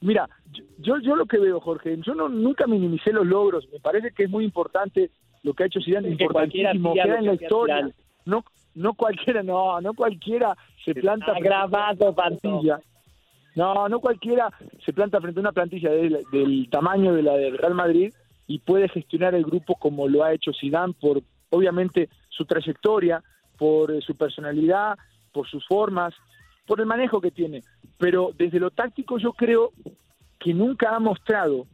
mira, 0.01 0.27
yo 0.79 0.99
yo 1.01 1.15
lo 1.17 1.27
que 1.27 1.39
veo, 1.39 1.61
Jorge, 1.61 1.99
yo 2.03 2.15
no 2.15 2.31
nunca 2.31 2.67
minimicé 2.67 3.13
los 3.13 3.27
logros. 3.27 3.69
Me 3.71 3.79
parece 3.79 4.13
que 4.13 4.25
es 4.25 4.31
muy 4.31 4.45
importante 4.45 5.11
lo 5.43 5.53
que 5.53 5.65
ha 5.65 5.67
hecho 5.67 5.81
Zidane, 5.81 6.09
importantísimo, 6.09 6.95
queda 6.95 7.19
en 7.19 7.27
la 7.27 7.35
historia. 7.35 7.91
No, 8.25 8.45
no 8.75 8.95
cualquiera, 8.95 9.43
no, 9.43 9.81
no 9.81 9.95
cualquiera 9.95 10.57
se 10.85 10.95
planta 10.95 11.35
grabado 11.41 12.15
plantilla. 12.15 12.81
No, 13.57 13.89
no 13.89 14.01
cualquiera 14.01 14.51
se 14.85 14.93
planta 14.93 15.21
frente 15.21 15.41
a 15.41 15.43
una 15.43 15.53
plantilla 15.53 15.91
del, 15.91 16.25
del, 16.31 16.69
tamaño 16.71 17.13
de 17.15 17.23
la 17.23 17.35
del 17.35 17.59
Real 17.59 17.75
Madrid 17.75 18.13
y 18.47 18.61
puede 18.61 18.89
gestionar 18.89 19.35
el 19.35 19.45
grupo 19.45 19.75
como 19.75 20.09
lo 20.09 20.23
ha 20.23 20.33
hecho 20.33 20.53
Zidane 20.53 20.95
por 21.01 21.21
obviamente 21.51 22.09
su 22.29 22.45
trayectoria, 22.45 23.23
por 23.59 23.91
eh, 23.91 24.01
su 24.01 24.17
personalidad, 24.17 24.97
por 25.33 25.49
sus 25.49 25.67
formas, 25.67 26.15
por 26.67 26.81
el 26.81 26.87
manejo 26.87 27.21
que 27.21 27.31
tiene. 27.31 27.63
Pero 27.99 28.31
desde 28.37 28.61
lo 28.61 28.71
táctico 28.71 29.19
yo 29.19 29.33
creo 29.33 29.73
que 30.39 30.55
nunca 30.55 30.95
ha 30.95 30.99
mostrado 31.01 31.67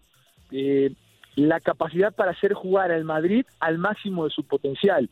eh, 0.50 0.92
la 1.36 1.60
capacidad 1.60 2.14
para 2.14 2.32
hacer 2.32 2.54
jugar 2.54 2.90
al 2.90 3.04
Madrid 3.04 3.44
al 3.60 3.78
máximo 3.78 4.24
de 4.24 4.30
su 4.30 4.44
potencial. 4.44 5.08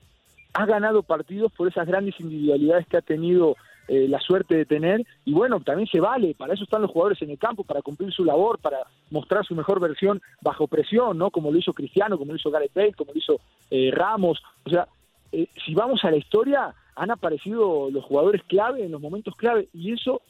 Ha 0.54 0.66
ganado 0.66 1.02
partidos 1.02 1.52
por 1.52 1.68
esas 1.68 1.86
grandes 1.86 2.18
individualidades 2.20 2.86
que 2.86 2.96
ha 2.96 3.02
tenido 3.02 3.56
eh, 3.86 4.06
la 4.08 4.18
suerte 4.18 4.56
de 4.56 4.64
tener 4.64 5.04
y 5.26 5.34
bueno, 5.34 5.60
también 5.60 5.86
se 5.86 6.00
vale, 6.00 6.34
para 6.34 6.54
eso 6.54 6.64
están 6.64 6.80
los 6.80 6.90
jugadores 6.90 7.20
en 7.20 7.28
el 7.30 7.38
campo, 7.38 7.64
para 7.64 7.82
cumplir 7.82 8.10
su 8.12 8.24
labor, 8.24 8.58
para 8.58 8.78
mostrar 9.10 9.44
su 9.44 9.54
mejor 9.54 9.78
versión 9.78 10.22
bajo 10.40 10.66
presión, 10.66 11.18
¿no? 11.18 11.30
Como 11.30 11.50
lo 11.50 11.58
hizo 11.58 11.74
Cristiano, 11.74 12.16
como 12.16 12.32
lo 12.32 12.38
hizo 12.38 12.50
Gareth 12.50 12.72
Bale, 12.72 12.94
como 12.94 13.12
lo 13.12 13.18
hizo 13.18 13.40
eh, 13.70 13.90
Ramos, 13.92 14.42
o 14.64 14.70
sea, 14.70 14.88
eh, 15.32 15.48
si 15.66 15.74
vamos 15.74 16.02
a 16.04 16.10
la 16.10 16.16
historia, 16.16 16.74
han 16.96 17.10
aparecido 17.10 17.90
los 17.90 18.04
jugadores 18.04 18.42
clave 18.44 18.84
en 18.84 18.92
los 18.92 19.02
momentos 19.02 19.36
clave 19.36 19.68
y 19.74 19.92
eso 19.92 20.22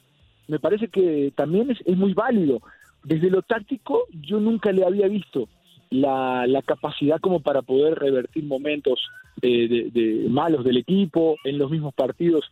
me 0.49 0.59
parece 0.59 0.89
que 0.89 1.33
también 1.37 1.71
es, 1.71 1.79
es 1.85 1.97
muy 1.97 2.13
válido. 2.13 2.61
Desde 3.05 3.31
lo 3.31 3.43
táctico 3.43 4.07
yo 4.11 4.41
nunca 4.41 4.73
le 4.73 4.85
había 4.85 5.07
visto 5.07 5.49
la, 5.91 6.47
la 6.47 6.63
capacidad 6.63 7.21
como 7.21 7.41
para 7.41 7.63
poder 7.63 7.99
revertir 7.99 8.45
momentos 8.45 9.01
eh, 9.43 9.69
de, 9.69 9.91
de 9.91 10.29
malos 10.29 10.65
del 10.65 10.79
equipo 10.79 11.37
en 11.45 11.59
los 11.59 11.71
mismos 11.71 11.95
partidos 11.95 12.45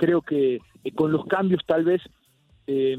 creo 0.00 0.22
que 0.22 0.60
eh, 0.84 0.92
con 0.94 1.12
los 1.12 1.26
cambios 1.26 1.62
tal 1.66 1.84
vez 1.84 2.00
eh, 2.66 2.96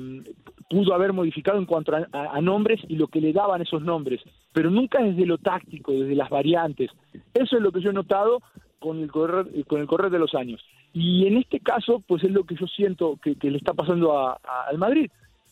pudo 0.69 0.93
haber 0.93 1.13
modificado 1.13 1.57
en 1.57 1.65
cuanto 1.65 1.95
a, 1.95 2.07
a, 2.11 2.41
nombres 2.41 2.79
y 2.87 2.95
lo 2.95 3.07
que 3.07 3.21
le 3.21 3.33
daban 3.33 3.61
esos 3.61 3.81
nombres, 3.81 4.21
pero 4.53 4.69
nunca 4.69 5.01
desde 5.01 5.25
lo 5.25 5.37
táctico, 5.37 5.93
desde 5.93 6.15
las 6.15 6.29
variantes. 6.29 6.91
Eso 7.33 7.57
es 7.57 7.61
lo 7.61 7.71
que 7.71 7.81
yo 7.81 7.89
he 7.89 7.93
notado 7.93 8.41
con 8.79 8.99
el 8.99 9.11
correr, 9.11 9.47
con 9.65 9.81
el 9.81 9.87
correr 9.87 10.11
de 10.11 10.19
los 10.19 10.35
años. 10.35 10.61
Y 10.93 11.25
en 11.25 11.37
este 11.37 11.59
caso, 11.59 12.03
pues 12.05 12.23
es 12.23 12.31
lo 12.31 12.43
que 12.43 12.55
yo 12.55 12.67
siento 12.67 13.17
que, 13.23 13.35
que 13.35 13.49
le 13.49 13.57
está 13.57 13.73
pasando 13.73 14.17
a, 14.17 14.39
al 14.67 14.77
Madrid, 14.77 15.09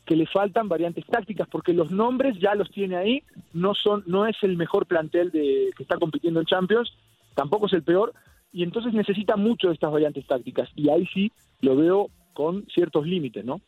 que 0.09 0.15
le 0.15 0.25
faltan 0.25 0.67
variantes 0.67 1.05
tácticas, 1.05 1.47
porque 1.47 1.71
los 1.71 1.91
nombres 1.91 2.35
ya 2.39 2.55
los 2.55 2.71
tiene 2.71 2.95
ahí, 2.95 3.21
no 3.53 3.75
son, 3.75 4.03
no 4.07 4.25
es 4.25 4.35
el 4.41 4.57
mejor 4.57 4.87
plantel 4.87 5.29
de 5.29 5.69
que 5.77 5.83
está 5.83 5.99
compitiendo 5.99 6.39
en 6.39 6.47
Champions, 6.47 6.91
tampoco 7.35 7.67
es 7.67 7.73
el 7.73 7.83
peor, 7.83 8.11
y 8.51 8.63
entonces 8.63 8.91
necesita 8.91 9.35
mucho 9.35 9.67
de 9.67 9.75
estas 9.75 9.91
variantes 9.91 10.25
tácticas 10.25 10.67
y 10.75 10.89
ahí 10.89 11.05
sí 11.13 11.31
lo 11.61 11.75
veo 11.75 12.09
con 12.39 12.65
ciertos 12.73 13.05
límites, 13.05 13.43
¿no? 13.43 13.59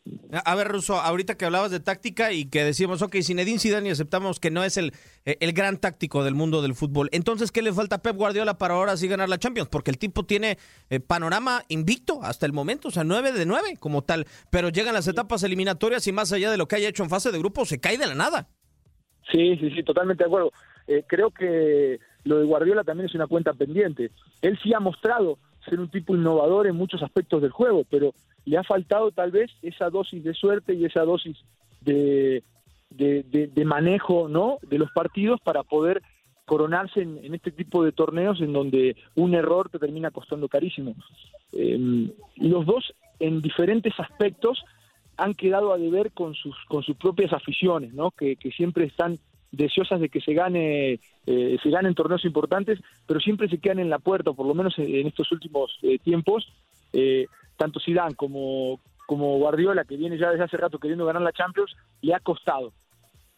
A 0.46 0.54
ver, 0.54 0.68
Russo, 0.68 0.94
ahorita 0.94 1.36
que 1.36 1.44
hablabas 1.44 1.70
de 1.70 1.78
táctica 1.78 2.32
y 2.32 2.48
que 2.48 2.64
decíamos, 2.64 3.02
ok, 3.02 3.16
Zinedine 3.22 3.58
Zidane 3.58 3.90
y 3.90 3.92
aceptamos 3.92 4.40
que 4.40 4.50
no 4.50 4.64
es 4.64 4.78
el, 4.78 4.92
el 5.26 5.52
gran 5.52 5.76
táctico 5.76 6.24
del 6.24 6.34
mundo 6.34 6.62
del 6.62 6.74
fútbol, 6.74 7.10
entonces, 7.12 7.52
¿qué 7.52 7.60
le 7.60 7.74
falta 7.74 7.96
a 7.96 7.98
Pep 8.02 8.16
Guardiola 8.16 8.56
para 8.56 8.72
ahora 8.72 8.96
sí 8.96 9.08
ganar 9.08 9.28
la 9.28 9.36
Champions? 9.36 9.68
Porque 9.68 9.90
el 9.90 9.98
tipo 9.98 10.24
tiene 10.24 10.56
eh, 10.88 11.00
panorama 11.00 11.64
invicto 11.68 12.22
hasta 12.22 12.46
el 12.46 12.54
momento, 12.54 12.88
o 12.88 12.90
sea, 12.90 13.04
9 13.04 13.32
de 13.32 13.44
9 13.44 13.76
como 13.78 14.04
tal, 14.04 14.24
pero 14.48 14.70
llegan 14.70 14.94
las 14.94 15.06
etapas 15.06 15.42
eliminatorias 15.42 16.06
y 16.06 16.12
más 16.12 16.32
allá 16.32 16.50
de 16.50 16.56
lo 16.56 16.66
que 16.66 16.76
haya 16.76 16.88
hecho 16.88 17.02
en 17.02 17.10
fase 17.10 17.30
de 17.30 17.38
grupo, 17.38 17.66
se 17.66 17.78
cae 17.78 17.98
de 17.98 18.06
la 18.06 18.14
nada. 18.14 18.48
Sí, 19.30 19.54
sí, 19.58 19.70
sí, 19.72 19.82
totalmente 19.82 20.24
de 20.24 20.28
acuerdo. 20.28 20.50
Eh, 20.86 21.04
creo 21.06 21.30
que 21.30 21.98
lo 22.24 22.38
de 22.38 22.46
Guardiola 22.46 22.84
también 22.84 23.10
es 23.10 23.14
una 23.14 23.26
cuenta 23.26 23.52
pendiente. 23.52 24.12
Él 24.40 24.58
sí 24.62 24.72
ha 24.72 24.80
mostrado 24.80 25.36
ser 25.68 25.78
un 25.78 25.90
tipo 25.90 26.14
innovador 26.14 26.66
en 26.66 26.76
muchos 26.76 27.02
aspectos 27.02 27.42
del 27.42 27.50
juego, 27.50 27.84
pero 27.90 28.14
le 28.44 28.58
ha 28.58 28.64
faltado 28.64 29.10
tal 29.12 29.30
vez 29.30 29.50
esa 29.62 29.90
dosis 29.90 30.22
de 30.24 30.34
suerte 30.34 30.74
y 30.74 30.84
esa 30.84 31.02
dosis 31.04 31.36
de, 31.80 32.42
de, 32.90 33.64
manejo 33.64 34.28
¿no? 34.28 34.58
de 34.62 34.78
los 34.78 34.90
partidos 34.92 35.40
para 35.40 35.62
poder 35.62 36.02
coronarse 36.44 37.02
en, 37.02 37.34
este 37.34 37.50
tipo 37.50 37.84
de 37.84 37.92
torneos 37.92 38.40
en 38.40 38.52
donde 38.52 38.96
un 39.14 39.34
error 39.34 39.68
te 39.70 39.78
termina 39.78 40.10
costando 40.10 40.48
carísimo. 40.48 40.94
Eh, 41.52 42.10
los 42.36 42.66
dos 42.66 42.94
en 43.20 43.40
diferentes 43.40 43.98
aspectos 43.98 44.64
han 45.16 45.34
quedado 45.34 45.72
a 45.72 45.78
deber 45.78 46.12
con 46.12 46.34
sus 46.34 46.56
con 46.68 46.82
sus 46.82 46.96
propias 46.96 47.32
aficiones, 47.32 47.92
¿no? 47.94 48.10
Que, 48.10 48.36
siempre 48.56 48.86
están 48.86 49.18
deseosas 49.52 50.00
de 50.00 50.08
que 50.08 50.20
se 50.20 50.34
gane 50.34 50.98
eh, 51.26 51.56
se 51.62 51.70
ganen 51.70 51.94
torneos 51.94 52.24
importantes, 52.24 52.80
pero 53.06 53.20
siempre 53.20 53.48
se 53.48 53.58
quedan 53.58 53.78
en 53.78 53.90
la 53.90 53.98
puerta, 53.98 54.32
por 54.32 54.46
lo 54.46 54.54
menos 54.54 54.76
en, 54.78 54.92
en 54.94 55.06
estos 55.06 55.30
últimos 55.30 55.78
eh, 55.82 55.98
tiempos, 55.98 56.52
eh, 56.92 57.26
tanto 57.56 57.80
Zidane 57.80 58.14
como 58.14 58.80
como 59.06 59.36
Guardiola, 59.38 59.84
que 59.84 59.96
viene 59.96 60.16
ya 60.16 60.30
desde 60.30 60.44
hace 60.44 60.56
rato 60.56 60.78
queriendo 60.78 61.04
ganar 61.04 61.20
la 61.22 61.32
Champions, 61.32 61.74
le 62.00 62.14
ha 62.14 62.20
costado. 62.20 62.72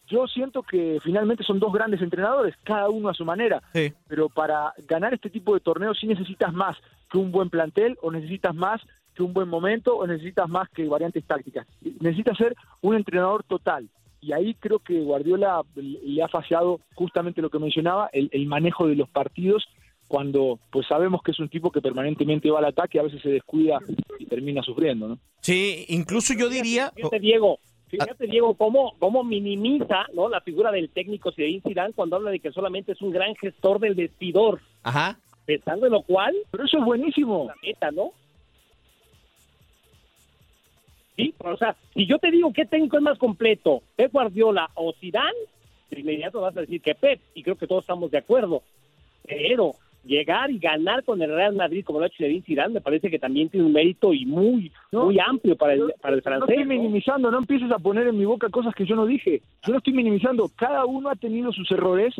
yo 0.07 0.27
siento 0.27 0.61
que 0.61 0.99
finalmente 1.03 1.43
son 1.43 1.59
dos 1.59 1.73
grandes 1.73 1.99
entrenadores, 1.99 2.53
cada 2.63 2.89
uno 2.89 3.09
a 3.09 3.13
su 3.15 3.25
manera, 3.25 3.61
Sí. 3.73 3.91
pero 4.07 4.29
para 4.29 4.71
ganar 4.87 5.15
este 5.15 5.31
tipo 5.31 5.55
de 5.55 5.59
torneos 5.61 5.97
sí 5.99 6.05
necesitas 6.05 6.53
más 6.53 6.77
que 7.11 7.17
un 7.17 7.31
buen 7.31 7.49
plantel 7.49 7.97
o 8.03 8.11
necesitas 8.11 8.53
más 8.53 8.79
que 9.15 9.23
un 9.23 9.33
buen 9.33 9.49
momento 9.49 9.95
o 9.97 10.05
necesitas 10.05 10.47
más 10.47 10.69
que 10.69 10.87
variantes 10.87 11.25
tácticas. 11.25 11.65
Necesitas 11.99 12.37
ser 12.37 12.55
un 12.81 12.95
entrenador 12.95 13.43
total. 13.45 13.89
Y 14.21 14.31
ahí 14.31 14.53
creo 14.53 14.77
que 14.79 15.01
Guardiola 15.01 15.63
le 15.75 16.21
ha 16.21 16.27
fallado 16.27 16.79
justamente 16.93 17.41
lo 17.41 17.49
que 17.49 17.57
mencionaba, 17.59 18.09
el, 18.13 18.29
el 18.31 18.45
manejo 18.45 18.85
de 18.87 18.95
los 18.95 19.09
partidos, 19.09 19.65
cuando 20.07 20.59
pues 20.71 20.87
sabemos 20.87 21.21
que 21.23 21.31
es 21.31 21.39
un 21.39 21.49
tipo 21.49 21.71
que 21.71 21.81
permanentemente 21.81 22.51
va 22.51 22.59
al 22.59 22.65
ataque, 22.65 22.99
a 22.99 23.03
veces 23.03 23.21
se 23.21 23.29
descuida 23.29 23.79
y 24.19 24.25
termina 24.25 24.61
sufriendo, 24.61 25.07
¿no? 25.07 25.19
Sí, 25.41 25.85
incluso 25.89 26.33
yo 26.33 26.47
diría... 26.49 26.91
Fíjate, 26.95 27.19
Diego, 27.19 27.59
fíjate, 27.87 28.27
Diego, 28.27 28.53
cómo, 28.55 28.93
cómo 28.99 29.23
minimiza 29.23 30.05
¿no? 30.13 30.29
la 30.29 30.41
figura 30.41 30.71
del 30.71 30.89
técnico 30.89 31.31
Zinedine 31.31 31.61
Zidane 31.67 31.93
cuando 31.93 32.15
habla 32.17 32.31
de 32.31 32.39
que 32.39 32.51
solamente 32.51 32.91
es 32.91 33.01
un 33.01 33.11
gran 33.11 33.35
gestor 33.35 33.79
del 33.79 33.95
vestidor, 33.95 34.61
Ajá. 34.83 35.17
pensando 35.45 35.87
en 35.87 35.93
lo 35.93 36.01
cual, 36.03 36.35
Pero 36.51 36.65
eso 36.65 36.77
es 36.77 36.85
buenísimo. 36.85 37.45
la 37.47 37.55
meta, 37.63 37.91
¿no? 37.91 38.11
Sí, 41.15 41.33
o 41.39 41.57
sea, 41.57 41.75
si 41.93 42.05
yo 42.05 42.19
te 42.19 42.29
digo 42.29 42.51
qué 42.53 42.65
técnico 42.65 42.97
es 42.97 43.03
más 43.03 43.17
completo, 43.17 43.81
Pep 43.95 44.11
Guardiola 44.11 44.69
o 44.75 44.93
Zidane, 44.93 45.37
de 45.89 45.99
inmediato 46.01 46.41
vas 46.41 46.55
a 46.57 46.61
decir 46.61 46.81
que 46.81 46.93
Pep, 46.93 47.21
y 47.33 47.41
creo 47.41 47.55
que 47.55 47.67
todos 47.67 47.83
estamos 47.83 48.11
de 48.11 48.17
acuerdo. 48.17 48.61
Pero 49.25 49.75
llegar 50.05 50.51
y 50.51 50.59
ganar 50.59 51.03
con 51.03 51.21
el 51.21 51.29
Real 51.29 51.55
Madrid 51.55 51.83
como 51.83 51.99
lo 51.99 52.05
ha 52.05 52.07
hecho 52.07 52.17
Zinedine 52.17 52.43
Zidane 52.45 52.73
me 52.75 52.81
parece 52.81 53.09
que 53.09 53.19
también 53.19 53.49
tiene 53.49 53.65
un 53.65 53.73
mérito 53.73 54.13
y 54.13 54.25
muy 54.25 54.71
No, 54.91 55.05
muy 55.05 55.19
amplio 55.19 55.55
para 55.55 55.73
el, 55.73 55.93
para 56.01 56.15
el 56.15 56.19
No 56.19 56.23
francés. 56.23 56.49
estoy 56.49 56.63
¿no? 56.63 56.69
minimizando, 56.69 57.31
no 57.31 57.37
empieces 57.39 57.71
a 57.71 57.79
poner 57.79 58.07
en 58.07 58.17
mi 58.17 58.25
boca 58.25 58.49
cosas 58.49 58.73
que 58.75 58.85
yo 58.85 58.95
no 58.95 59.05
dije. 59.05 59.41
Yo 59.65 59.71
no 59.73 59.77
estoy 59.79 59.93
minimizando. 59.93 60.49
Cada 60.55 60.85
uno 60.85 61.09
ha 61.09 61.15
tenido 61.15 61.51
sus 61.51 61.69
errores 61.71 62.13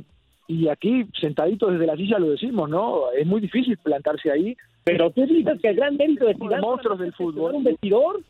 y 0.47 0.67
aquí, 0.67 1.05
sentaditos 1.19 1.71
desde 1.71 1.87
la 1.87 1.95
silla, 1.95 2.19
lo 2.19 2.29
decimos, 2.29 2.69
¿no? 2.69 3.11
Es 3.17 3.25
muy 3.25 3.41
difícil 3.41 3.77
plantarse 3.77 4.31
ahí. 4.31 4.55
Pero 4.83 5.09
tú 5.09 5.25
dices 5.25 5.59
que 5.61 5.69
el 5.69 5.75
gran 5.75 5.97
mérito 5.97 6.25
de 6.25 6.35
Zidane 6.35 6.61
monstruos 6.61 6.99
del 6.99 7.13
fútbol. 7.13 7.53
un 7.55 7.63
vestidor. 7.63 8.21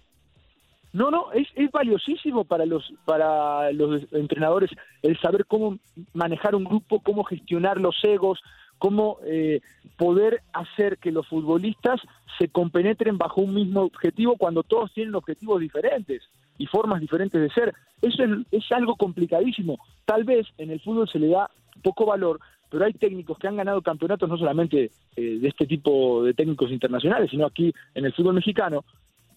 No, 0.94 1.12
no, 1.12 1.30
es, 1.34 1.46
es 1.56 1.70
valiosísimo 1.72 2.46
para 2.46 2.66
los, 2.66 2.90
para 3.04 3.70
los 3.74 4.02
entrenadores 4.14 4.70
el 5.02 5.20
saber 5.20 5.46
cómo 5.46 5.78
manejar 6.14 6.56
un 6.56 6.64
grupo, 6.64 7.02
cómo 7.02 7.26
gestionar 7.26 7.82
los 7.82 8.02
egos, 8.06 8.40
cómo 8.78 9.18
eh, 9.26 9.62
poder 9.98 10.42
hacer 10.54 10.98
que 10.98 11.12
los 11.12 11.28
futbolistas 11.28 12.02
se 12.38 12.50
compenetren 12.50 13.18
bajo 13.18 13.42
un 13.42 13.54
mismo 13.54 13.82
objetivo 13.82 14.36
cuando 14.38 14.64
todos 14.64 14.94
tienen 14.94 15.16
objetivos 15.16 15.60
diferentes 15.60 16.24
y 16.58 16.68
formas 16.68 17.02
diferentes 17.02 17.42
de 17.42 17.50
ser. 17.50 17.74
Eso 18.02 18.24
es, 18.52 18.72
algo 18.72 18.96
complicadísimo. 18.96 19.78
Tal 20.06 20.24
vez 20.24 20.48
en 20.58 20.72
el 20.72 20.82
fútbol 20.82 21.10
se 21.10 21.20
le 21.20 21.30
da 21.30 21.50
poco 21.82 22.06
valor, 22.06 22.40
pero 22.70 22.86
hay 22.86 22.94
técnicos 22.94 23.38
que 23.38 23.48
han 23.48 23.58
ganado 23.58 23.82
campeonatos 23.82 24.30
no 24.30 24.38
solamente 24.38 24.92
eh, 25.16 25.40
de 25.40 25.48
este 25.48 25.66
tipo 25.66 26.24
de 26.24 26.34
técnicos 26.34 26.72
internacionales, 26.72 27.30
sino 27.32 27.46
aquí 27.46 27.74
en 27.94 28.06
el 28.06 28.14
fútbol 28.14 28.36
mexicano, 28.36 28.84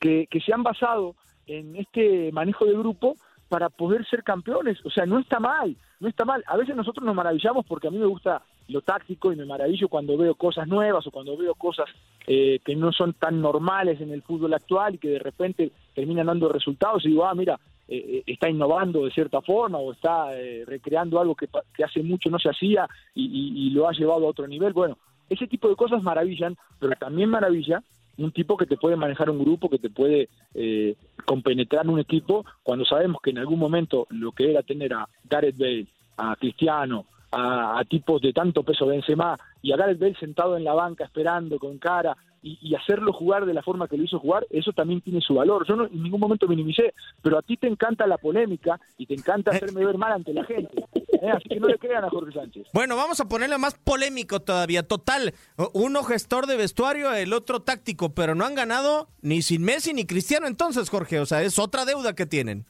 que, 0.00 0.26
que 0.30 0.40
se 0.40 0.52
han 0.52 0.62
basado 0.62 1.14
en 1.46 1.76
este 1.76 2.30
manejo 2.32 2.64
de 2.64 2.74
grupo 2.74 3.16
para 3.48 3.70
poder 3.70 4.06
ser 4.06 4.22
campeones. 4.22 4.78
O 4.84 4.90
sea, 4.90 5.06
no 5.06 5.18
está 5.18 5.40
mal, 5.40 5.76
no 6.00 6.08
está 6.08 6.24
mal. 6.24 6.44
A 6.46 6.56
veces 6.56 6.76
nosotros 6.76 7.04
nos 7.04 7.14
maravillamos 7.14 7.64
porque 7.66 7.88
a 7.88 7.90
mí 7.90 7.98
me 7.98 8.06
gusta 8.06 8.42
lo 8.68 8.82
táctico 8.82 9.32
y 9.32 9.36
me 9.36 9.44
maravillo 9.44 9.88
cuando 9.88 10.16
veo 10.16 10.34
cosas 10.34 10.68
nuevas 10.68 11.06
o 11.06 11.10
cuando 11.10 11.36
veo 11.36 11.54
cosas 11.54 11.86
eh, 12.26 12.60
que 12.64 12.76
no 12.76 12.92
son 12.92 13.14
tan 13.14 13.40
normales 13.40 14.00
en 14.00 14.12
el 14.12 14.22
fútbol 14.22 14.54
actual 14.54 14.94
y 14.94 14.98
que 14.98 15.08
de 15.08 15.18
repente 15.18 15.72
terminan 15.94 16.26
dando 16.26 16.48
resultados 16.48 17.04
y 17.04 17.08
digo, 17.08 17.24
ah, 17.24 17.34
mira, 17.34 17.58
eh, 17.88 17.96
eh, 17.96 18.22
está 18.26 18.50
innovando 18.50 19.04
de 19.04 19.10
cierta 19.10 19.40
forma 19.40 19.78
o 19.78 19.92
está 19.92 20.38
eh, 20.38 20.64
recreando 20.66 21.18
algo 21.18 21.34
que, 21.34 21.48
hace 21.82 22.02
mucho 22.02 22.30
no 22.30 22.38
se 22.38 22.50
hacía 22.50 22.86
y 23.14 23.70
lo 23.70 23.88
ha 23.88 23.92
llevado 23.92 24.26
a 24.26 24.30
otro 24.30 24.46
nivel. 24.46 24.72
Bueno, 24.72 24.98
ese 25.28 25.46
tipo 25.46 25.68
de 25.68 25.76
cosas 25.76 26.02
maravillan, 26.02 26.56
pero 26.78 26.94
también 26.96 27.30
maravilla 27.30 27.82
un 28.18 28.32
tipo 28.32 28.56
que 28.56 28.66
te 28.66 28.76
puede 28.76 28.96
manejar 28.96 29.30
un 29.30 29.38
grupo, 29.38 29.70
que 29.70 29.78
te 29.78 29.90
puede 29.90 30.28
eh, 30.54 30.96
compenetrar 31.24 31.88
un 31.88 32.00
equipo, 32.00 32.44
cuando 32.62 32.84
sabemos 32.84 33.20
que 33.22 33.30
en 33.30 33.38
algún 33.38 33.58
momento 33.58 34.06
lo 34.10 34.32
que 34.32 34.50
era 34.50 34.62
tener 34.62 34.92
a 34.92 35.08
Gareth 35.24 35.56
Bale, 35.56 35.86
a 36.16 36.34
Cristiano, 36.36 37.06
a, 37.30 37.78
a 37.78 37.84
tipos 37.84 38.20
de 38.22 38.32
tanto 38.32 38.62
peso 38.62 38.86
Benzema 38.86 39.38
y 39.62 39.72
a 39.72 39.76
Gareth 39.76 39.98
Bale 39.98 40.16
sentado 40.18 40.56
en 40.56 40.64
la 40.64 40.74
banca 40.74 41.04
esperando 41.04 41.58
con 41.58 41.78
cara 41.78 42.16
y, 42.42 42.58
y 42.62 42.74
hacerlo 42.74 43.12
jugar 43.12 43.46
de 43.46 43.54
la 43.54 43.62
forma 43.62 43.88
que 43.88 43.96
lo 43.96 44.04
hizo 44.04 44.18
jugar, 44.18 44.46
eso 44.50 44.72
también 44.72 45.00
tiene 45.00 45.20
su 45.20 45.34
valor. 45.34 45.66
Yo 45.66 45.76
no, 45.76 45.86
en 45.86 46.02
ningún 46.02 46.20
momento 46.20 46.46
minimicé, 46.46 46.94
pero 47.22 47.38
a 47.38 47.42
ti 47.42 47.56
te 47.56 47.66
encanta 47.66 48.06
la 48.06 48.18
polémica 48.18 48.80
y 48.96 49.06
te 49.06 49.14
encanta 49.14 49.50
hacerme 49.50 49.84
ver 49.84 49.98
mal 49.98 50.12
ante 50.12 50.32
la 50.32 50.44
gente. 50.44 50.84
¿eh? 50.94 51.30
Así 51.30 51.48
que 51.48 51.60
no 51.60 51.68
le 51.68 51.78
crean 51.78 52.04
a 52.04 52.10
Jorge 52.10 52.32
Sánchez. 52.32 52.68
Bueno, 52.72 52.96
vamos 52.96 53.20
a 53.20 53.28
ponerle 53.28 53.58
más 53.58 53.74
polémico 53.74 54.40
todavía. 54.40 54.82
Total, 54.82 55.34
uno 55.72 56.02
gestor 56.04 56.46
de 56.46 56.56
vestuario, 56.56 57.12
el 57.12 57.32
otro 57.32 57.60
táctico, 57.60 58.14
pero 58.14 58.34
no 58.34 58.44
han 58.44 58.54
ganado 58.54 59.08
ni 59.20 59.42
sin 59.42 59.62
Messi 59.62 59.92
ni 59.92 60.06
Cristiano 60.06 60.46
entonces, 60.46 60.90
Jorge. 60.90 61.20
O 61.20 61.26
sea, 61.26 61.42
es 61.42 61.58
otra 61.58 61.84
deuda 61.84 62.14
que 62.14 62.26
tienen. 62.26 62.66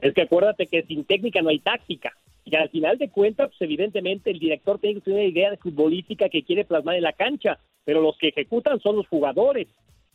Es 0.00 0.14
que 0.14 0.22
acuérdate 0.22 0.66
que 0.66 0.82
sin 0.84 1.04
técnica 1.04 1.42
no 1.42 1.50
hay 1.50 1.60
táctica. 1.60 2.12
Y 2.44 2.56
al 2.56 2.68
final 2.70 2.98
de 2.98 3.10
cuentas, 3.10 3.48
pues 3.50 3.62
evidentemente 3.62 4.30
el 4.30 4.38
director 4.38 4.78
tiene 4.78 4.96
que 4.96 5.02
tener 5.02 5.20
una 5.20 5.28
idea 5.28 5.50
de 5.50 5.56
futbolística 5.58 6.28
que 6.28 6.42
quiere 6.42 6.64
plasmar 6.64 6.96
en 6.96 7.02
la 7.02 7.12
cancha, 7.12 7.58
pero 7.84 8.00
los 8.00 8.16
que 8.18 8.28
ejecutan 8.28 8.80
son 8.80 8.96
los 8.96 9.06
jugadores. 9.08 9.68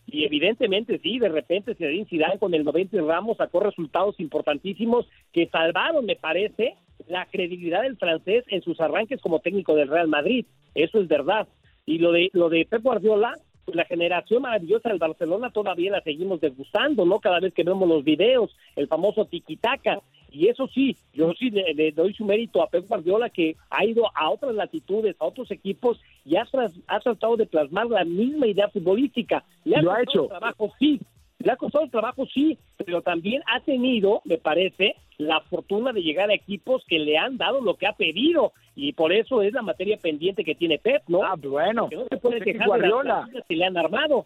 Y 0.06 0.24
evidentemente 0.24 1.00
sí, 1.00 1.20
de 1.20 1.30
repente 1.30 1.76
Zinedine 1.76 2.06
Zidane 2.06 2.40
con 2.40 2.54
el 2.54 2.64
90 2.64 2.96
y 2.96 3.00
Ramos 3.02 3.38
sacó 3.38 3.60
resultados 3.60 4.20
importantísimos 4.20 5.06
que 5.34 5.48
salvaron, 5.48 6.06
me 6.06 6.16
parece, 6.16 6.76
la 7.08 7.26
credibilidad 7.26 7.82
del 7.82 7.98
francés 7.98 8.46
en 8.48 8.62
sus 8.62 8.80
arranques 8.80 9.22
como 9.22 9.40
técnico 9.40 9.76
del 9.76 9.90
Real 9.90 10.08
Madrid. 10.08 10.46
Eso 10.76 11.00
es 11.02 11.08
verdad. 11.08 11.48
Y 11.86 12.00
lo 12.00 12.12
de 12.12 12.30
lo 12.34 12.50
de 12.50 12.66
Pep 12.66 12.84
Guardiola, 12.84 13.34
pues 13.66 13.76
la 13.76 13.86
generación 13.86 14.44
maravillosa 14.44 14.90
del 14.90 14.98
Barcelona 14.98 15.52
todavía 15.52 15.92
la 15.92 16.02
seguimos 16.02 16.40
degustando, 16.40 17.06
¿no? 17.06 17.20
Cada 17.20 17.42
vez 17.42 17.54
que 17.54 17.64
vemos 17.64 17.88
los 17.88 18.04
videos, 18.04 18.56
el 18.78 18.88
famoso 18.88 19.26
tiquitaca. 19.26 20.02
Y 20.32 20.48
eso 20.48 20.68
sí, 20.68 20.98
yo 21.14 21.34
sí 21.34 21.50
le, 21.50 21.74
le 21.74 21.92
doy 21.92 22.14
su 22.14 22.26
mérito 22.26 22.62
a 22.62 22.68
Pep 22.70 22.88
Guardiola 22.88 23.30
que 23.30 23.56
ha 23.70 23.86
ido 23.86 24.04
a 24.16 24.30
otras 24.30 24.54
latitudes, 24.54 25.16
a 25.20 25.26
otros 25.26 25.50
equipos 25.52 26.00
y 26.26 26.36
ha, 26.36 26.46
tras- 26.46 26.80
ha 26.88 27.00
tratado 27.00 27.38
de 27.38 27.46
plasmar 27.46 27.88
la 27.88 28.04
misma 28.04 28.48
idea 28.48 28.68
futbolística. 28.70 29.44
Le 29.64 29.82
Lo 29.82 29.92
ha 29.92 30.02
hecho. 30.04 30.28
trabajo, 30.28 30.72
sí. 30.80 31.00
Le 31.40 31.52
ha 31.52 31.56
costado 31.56 31.86
el 31.86 31.92
trabajo, 31.92 32.26
sí, 32.26 32.58
pero 32.84 33.02
también 33.04 33.44
ha 33.46 33.60
tenido, 33.60 34.22
me 34.26 34.38
parece, 34.40 34.96
la 35.20 35.40
fortuna 35.42 35.94
de 35.94 36.02
llegar 36.02 36.30
a 36.32 36.34
equipos 36.34 36.84
que 36.88 36.98
le 36.98 37.16
han 37.18 37.38
dado 37.38 37.62
lo 37.62 37.76
que 37.76 37.86
ha 37.88 37.94
pedido. 37.94 38.54
Y 38.76 38.94
por 38.94 39.14
eso 39.14 39.42
es 39.44 39.54
la 39.54 39.62
materia 39.62 39.98
pendiente 39.98 40.44
que 40.44 40.56
tiene 40.56 40.80
Pep, 40.80 41.04
¿no? 41.08 41.24
Ah, 41.24 41.36
bueno, 41.38 41.90
que 41.90 41.96
no 41.96 42.06
se 42.10 42.18
puede 42.18 42.40
que 42.40 42.54
quejar 42.54 42.68
de 42.68 42.80
las 42.80 42.92
Guardiola. 42.92 43.30
que 43.48 43.56
le 43.56 43.66
han 43.66 43.78
armado. 43.78 44.26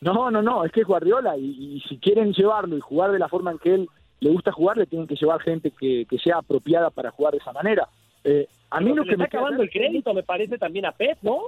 No, 0.00 0.30
no, 0.30 0.42
no, 0.42 0.64
es 0.64 0.72
que 0.72 0.80
es 0.80 0.86
Guardiola 0.86 1.36
y, 1.38 1.76
y 1.76 1.80
si 1.88 1.98
quieren 1.98 2.32
llevarlo 2.32 2.76
y 2.76 2.80
jugar 2.80 3.12
de 3.12 3.18
la 3.18 3.28
forma 3.28 3.52
en 3.52 3.58
que 3.58 3.74
él 3.74 3.88
le 4.20 4.30
gusta 4.30 4.52
jugar, 4.52 4.76
le 4.76 4.86
tienen 4.86 5.06
que 5.06 5.16
llevar 5.16 5.40
gente 5.40 5.70
que, 5.70 6.06
que 6.08 6.18
sea 6.18 6.38
apropiada 6.38 6.90
para 6.90 7.10
jugar 7.10 7.32
de 7.32 7.38
esa 7.38 7.52
manera. 7.52 7.88
Eh, 8.24 8.46
a 8.70 8.80
mí 8.80 8.90
Pero 8.90 8.96
lo 8.96 9.04
que 9.04 9.10
le 9.10 9.16
me 9.18 9.24
está 9.24 9.38
acabando 9.38 9.62
el 9.62 9.70
crédito, 9.70 10.14
me 10.14 10.22
parece 10.22 10.58
también 10.58 10.86
a 10.86 10.92
Pep, 10.92 11.18
¿no? 11.22 11.42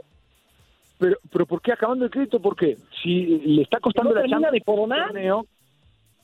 Pero, 0.99 1.17
pero 1.31 1.47
¿por 1.47 1.63
qué 1.63 1.73
acabando 1.73 2.05
el 2.05 2.11
crédito? 2.11 2.41
¿Por 2.41 2.57
qué? 2.57 2.77
Si 3.03 3.25
le 3.25 3.63
está 3.63 3.81
costando 3.81 4.11
no 4.11 4.21
la 4.21 4.29
Champions 4.29 4.53
de 4.53 4.61
coronar. 4.61 5.07
torneo, 5.07 5.47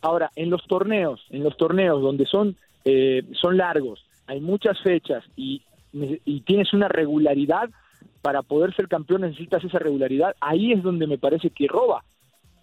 ahora 0.00 0.30
en 0.36 0.50
los 0.50 0.64
torneos, 0.66 1.24
en 1.30 1.42
los 1.42 1.56
torneos 1.56 2.02
donde 2.02 2.26
son 2.26 2.56
eh, 2.84 3.22
son 3.40 3.56
largos, 3.56 4.04
hay 4.26 4.40
muchas 4.40 4.80
fechas 4.82 5.24
y, 5.36 5.62
y 5.92 6.40
tienes 6.40 6.72
una 6.74 6.88
regularidad 6.88 7.70
para 8.20 8.42
poder 8.42 8.74
ser 8.74 8.88
campeón 8.88 9.20
necesitas 9.22 9.62
esa 9.64 9.78
regularidad. 9.78 10.34
Ahí 10.40 10.72
es 10.72 10.82
donde 10.82 11.06
me 11.06 11.18
parece 11.18 11.50
que 11.50 11.66
roba, 11.66 12.04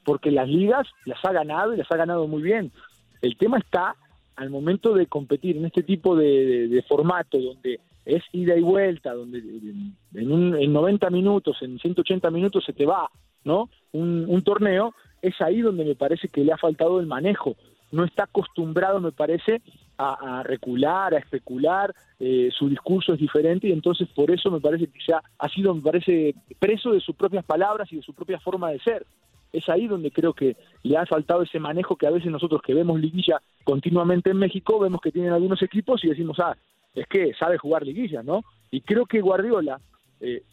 porque 0.04 0.32
las 0.32 0.48
ligas 0.48 0.88
las 1.06 1.24
ha 1.24 1.32
ganado 1.32 1.74
y 1.74 1.78
las 1.78 1.92
ha 1.92 1.98
ganado 1.98 2.28
muy 2.28 2.42
bien. 2.42 2.72
El 3.22 3.38
tema 3.38 3.58
está 3.60 3.96
al 4.36 4.50
momento 4.50 4.94
de 4.94 5.06
competir 5.08 5.58
en 5.58 5.66
este 5.66 5.84
tipo 5.84 6.16
de, 6.16 6.68
de- 6.68 6.82
formato 6.84 7.38
donde 7.40 7.80
es 8.06 8.24
ida 8.32 8.58
y 8.58 8.62
vuelta, 8.62 9.14
donde 9.14 9.38
en, 9.40 10.32
un, 10.32 10.56
en 10.56 10.74
90 10.74 11.10
minutos, 11.12 11.58
en 11.62 11.78
180 11.78 12.32
minutos 12.32 12.64
se 12.66 12.74
te 12.74 12.86
va, 12.86 13.10
¿no? 13.44 13.70
Un, 13.92 14.42
torneo, 14.44 14.96
es 15.22 15.40
ahí 15.42 15.62
donde 15.62 15.86
me 15.86 15.96
parece 15.96 16.28
que 16.28 16.44
le 16.44 16.52
ha 16.52 16.58
faltado 16.58 17.00
el 17.00 17.06
manejo. 17.06 17.56
No 17.92 18.04
está 18.04 18.24
acostumbrado, 18.24 19.00
me 19.00 19.12
parece, 19.12 19.62
a, 19.98 20.42
recular, 20.44 21.14
a 21.14 21.20
especular, 21.20 21.94
eh, 22.20 22.50
su 22.58 22.70
discurso 22.70 23.14
es 23.14 23.20
diferente 23.20 23.68
y 23.68 23.72
entonces 23.72 24.08
por 24.16 24.32
eso 24.32 24.50
me 24.50 24.60
parece 24.60 24.88
que 24.88 25.14
ha, 25.14 25.22
ha 25.38 25.50
sido, 25.50 25.76
me 25.76 25.82
parece, 25.82 26.34
preso 26.58 26.92
de 26.92 27.02
sus 27.02 27.16
propias 27.16 27.46
palabras 27.46 27.92
y 27.92 27.98
de 27.98 28.02
su 28.02 28.14
propia 28.14 28.40
forma 28.40 28.72
de 28.72 28.80
ser. 28.80 29.06
Es 29.54 29.68
ahí 29.70 29.88
donde 29.88 30.12
creo 30.12 30.34
que 30.34 30.56
le 30.84 30.98
ha 30.98 31.06
faltado 31.06 31.42
ese 31.42 31.60
manejo 31.60 31.96
que 31.96 32.08
a 32.08 32.12
veces 32.12 32.32
nosotros 32.32 32.62
que 32.62 32.74
vemos 32.74 33.00
liguilla 33.00 33.42
continuamente 33.64 34.30
en 34.32 34.38
México, 34.38 34.80
vemos 34.80 35.02
que 35.02 35.12
tienen 35.12 35.34
algunos 35.34 35.62
equipos 35.62 36.04
y 36.04 36.10
decimos, 36.10 36.40
ah, 36.40 36.56
es 36.96 37.08
que 37.08 37.34
sabe 37.34 37.58
jugar 37.58 37.84
liguilla, 37.84 38.24
¿no? 38.24 38.44
Y 38.70 38.82
creo 38.82 39.06
que 39.06 39.22
Guardiola 39.22 39.80
eh, 40.20 40.44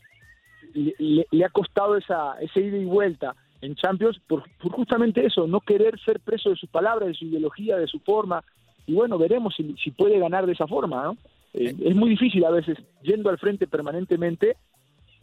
le, 0.74 1.44
ha 1.44 1.48
costado 1.50 1.96
esa, 1.96 2.38
ese 2.40 2.60
ida 2.60 2.76
y 2.76 2.84
vuelta 2.84 3.34
en 3.60 3.74
Champions 3.74 4.20
por, 4.26 4.44
por 4.58 4.72
justamente 4.72 5.24
eso, 5.24 5.46
no 5.46 5.60
querer 5.60 5.98
ser 6.00 6.20
preso 6.20 6.50
de 6.50 6.56
sus 6.56 6.68
palabras, 6.68 7.08
de 7.08 7.14
su 7.14 7.24
ideología, 7.24 7.76
de 7.76 7.86
su 7.86 8.00
forma. 8.00 8.42
y 8.86 8.94
bueno, 8.94 9.18
veremos 9.18 9.54
si, 9.56 9.74
si 9.82 9.90
puede 9.90 10.18
ganar 10.18 10.46
de 10.46 10.52
esa 10.52 10.66
forma, 10.66 11.04
¿no? 11.04 11.16
Eh, 11.54 11.74
es 11.84 11.96
muy 11.96 12.10
difícil 12.10 12.44
a 12.44 12.50
veces, 12.50 12.78
yendo 13.02 13.30
al 13.30 13.38
frente 13.38 13.66
permanentemente, 13.66 14.56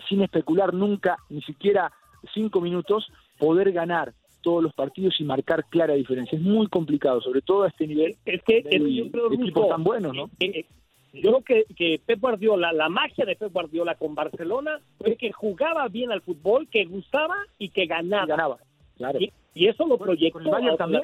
sin 0.09 0.21
especular 0.21 0.73
nunca, 0.73 1.17
ni 1.29 1.41
siquiera 1.41 1.91
cinco 2.33 2.61
minutos, 2.61 3.07
poder 3.37 3.71
ganar 3.71 4.13
todos 4.41 4.61
los 4.61 4.73
partidos 4.73 5.19
y 5.19 5.23
marcar 5.23 5.65
clara 5.69 5.95
diferencia. 5.95 6.37
Es 6.37 6.43
muy 6.43 6.67
complicado, 6.67 7.19
sobre 7.21 7.41
todo 7.41 7.63
a 7.63 7.69
este 7.69 7.87
nivel. 7.87 8.15
Es 8.25 8.43
que 8.43 8.61
de 8.61 8.93
yo 8.93 9.11
creo, 9.11 9.33
equipos 9.33 9.63
Ruso, 9.63 9.67
tan 9.67 9.83
buenos, 9.83 10.15
¿no? 10.15 10.29
eh, 10.39 10.51
eh, 10.59 10.65
yo 11.13 11.31
creo 11.31 11.41
que, 11.41 11.73
que 11.75 11.99
Pep 12.05 12.19
Guardiola, 12.19 12.73
la 12.73 12.89
magia 12.89 13.25
de 13.25 13.35
Pep 13.35 13.51
Guardiola 13.51 13.95
con 13.95 14.15
Barcelona 14.15 14.79
fue 14.97 15.15
que 15.15 15.31
jugaba 15.31 15.87
bien 15.87 16.11
al 16.11 16.21
fútbol, 16.21 16.67
que 16.67 16.85
gustaba 16.85 17.35
y 17.57 17.69
que 17.69 17.85
ganaba. 17.85 18.25
Y 18.25 18.29
ganaba, 18.29 18.57
claro. 18.97 19.19
Y, 19.19 19.31
y 19.53 19.67
eso 19.67 19.87
lo 19.87 19.97
proyectó. 19.97 20.39
otras 20.39 20.77
también. 20.77 21.03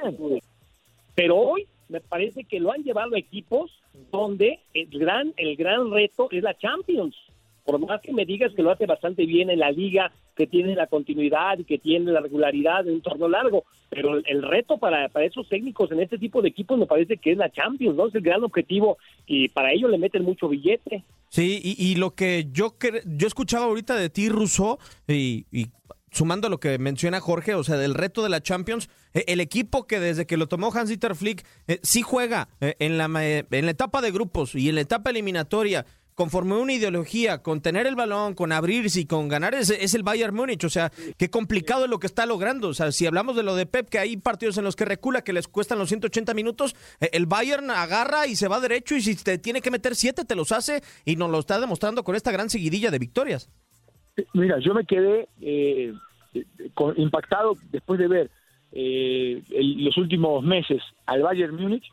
Pero 1.15 1.37
hoy 1.37 1.67
me 1.89 2.01
parece 2.01 2.43
que 2.43 2.59
lo 2.59 2.71
han 2.71 2.83
llevado 2.83 3.15
a 3.15 3.19
equipos 3.19 3.71
donde 4.11 4.59
el 4.73 4.87
gran, 4.87 5.33
el 5.37 5.55
gran 5.55 5.91
reto 5.91 6.27
es 6.31 6.43
la 6.43 6.57
Champions. 6.57 7.15
Por 7.65 7.79
más 7.79 8.01
que 8.01 8.13
me 8.13 8.25
digas 8.25 8.53
que 8.53 8.63
lo 8.63 8.71
hace 8.71 8.85
bastante 8.85 9.25
bien 9.25 9.49
en 9.49 9.59
la 9.59 9.71
liga, 9.71 10.11
que 10.35 10.47
tiene 10.47 10.75
la 10.75 10.87
continuidad 10.87 11.59
y 11.59 11.63
que 11.63 11.77
tiene 11.77 12.11
la 12.11 12.21
regularidad 12.21 12.83
de 12.83 12.93
un 12.93 13.01
torneo 13.01 13.29
largo, 13.29 13.63
pero 13.89 14.17
el, 14.25 14.41
reto 14.41 14.77
para, 14.77 15.09
para 15.09 15.25
esos 15.25 15.47
técnicos 15.49 15.91
en 15.91 15.99
este 15.99 16.17
tipo 16.17 16.41
de 16.41 16.49
equipos 16.49 16.79
me 16.79 16.85
parece 16.85 17.17
que 17.17 17.31
es 17.31 17.37
la 17.37 17.51
Champions, 17.51 17.95
¿no? 17.95 18.07
Es 18.07 18.15
el 18.15 18.21
gran 18.21 18.43
objetivo 18.43 18.97
y 19.25 19.49
para 19.49 19.71
ello 19.73 19.87
le 19.87 19.97
meten 19.97 20.23
mucho 20.23 20.47
billete. 20.47 21.03
Sí, 21.29 21.61
y, 21.63 21.95
lo 21.95 22.13
que 22.13 22.47
yo 22.51 22.75
yo 23.05 23.27
escuchaba 23.27 23.65
ahorita 23.65 23.95
de 23.95 24.09
ti, 24.09 24.27
Russo, 24.27 24.79
y, 25.07 25.45
sumando 26.11 26.47
a 26.47 26.49
lo 26.49 26.59
que 26.59 26.77
menciona 26.77 27.21
Jorge, 27.21 27.55
o 27.55 27.63
sea, 27.63 27.77
del 27.77 27.93
reto 27.93 28.21
de 28.21 28.29
la 28.29 28.41
Champions, 28.41 28.89
eh, 29.13 29.23
el 29.27 29.39
equipo 29.39 29.87
que 29.87 29.99
desde 29.99 30.25
que 30.25 30.35
lo 30.35 30.47
tomó 30.47 30.71
Hans-Dieter 30.73 31.15
Flick 31.15 31.45
eh, 31.67 31.79
sí 31.83 32.01
juega 32.01 32.49
eh, 32.59 32.75
en, 32.79 32.97
la, 32.97 33.05
en 33.05 33.65
la 33.65 33.71
etapa 33.71 34.01
de 34.01 34.11
grupos 34.11 34.55
y 34.55 34.67
en 34.67 34.75
la 34.75 34.81
etapa 34.81 35.09
eliminatoria 35.09 35.85
conforme 36.15 36.55
una 36.55 36.73
ideología, 36.73 37.41
con 37.41 37.61
tener 37.61 37.87
el 37.87 37.95
balón, 37.95 38.33
con 38.33 38.51
abrirse 38.51 39.01
y 39.01 39.05
con 39.05 39.27
ganar, 39.27 39.53
es, 39.53 39.69
es 39.69 39.93
el 39.93 40.03
Bayern 40.03 40.35
Múnich. 40.35 40.63
O 40.63 40.69
sea, 40.69 40.91
qué 41.17 41.29
complicado 41.29 41.85
es 41.85 41.89
lo 41.89 41.99
que 41.99 42.07
está 42.07 42.25
logrando. 42.25 42.69
O 42.69 42.73
sea, 42.73 42.91
si 42.91 43.05
hablamos 43.05 43.35
de 43.35 43.43
lo 43.43 43.55
de 43.55 43.65
Pep, 43.65 43.89
que 43.89 43.99
hay 43.99 44.17
partidos 44.17 44.57
en 44.57 44.63
los 44.63 44.75
que 44.75 44.85
recula, 44.85 45.23
que 45.23 45.33
les 45.33 45.47
cuestan 45.47 45.79
los 45.79 45.89
180 45.89 46.33
minutos, 46.33 46.75
eh, 46.99 47.09
el 47.13 47.25
Bayern 47.25 47.69
agarra 47.71 48.27
y 48.27 48.35
se 48.35 48.47
va 48.47 48.59
derecho 48.59 48.95
y 48.95 49.01
si 49.01 49.15
te 49.15 49.37
tiene 49.37 49.61
que 49.61 49.71
meter 49.71 49.95
siete, 49.95 50.25
te 50.25 50.35
los 50.35 50.51
hace 50.51 50.81
y 51.05 51.15
nos 51.15 51.29
lo 51.29 51.39
está 51.39 51.59
demostrando 51.59 52.03
con 52.03 52.15
esta 52.15 52.31
gran 52.31 52.49
seguidilla 52.49 52.91
de 52.91 52.99
victorias. 52.99 53.49
Mira, 54.33 54.59
yo 54.59 54.73
me 54.73 54.85
quedé 54.85 55.27
eh, 55.41 55.93
impactado 56.97 57.55
después 57.71 57.99
de 57.99 58.07
ver 58.07 58.31
eh, 58.71 59.41
los 59.77 59.97
últimos 59.97 60.43
meses 60.43 60.81
al 61.05 61.21
Bayern 61.21 61.55
Múnich, 61.55 61.85